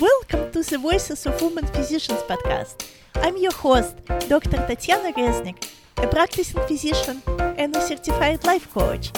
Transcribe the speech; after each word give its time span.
Welcome 0.00 0.50
to 0.52 0.62
the 0.62 0.78
Voices 0.78 1.26
of 1.26 1.38
Women 1.42 1.66
Physicians 1.66 2.22
podcast. 2.22 2.88
I'm 3.16 3.36
your 3.36 3.52
host, 3.52 3.94
Dr. 4.26 4.56
Tatiana 4.66 5.12
Reznik, 5.12 5.70
a 5.98 6.06
practicing 6.06 6.62
physician 6.62 7.22
and 7.58 7.76
a 7.76 7.80
certified 7.82 8.42
life 8.46 8.72
coach. 8.72 9.12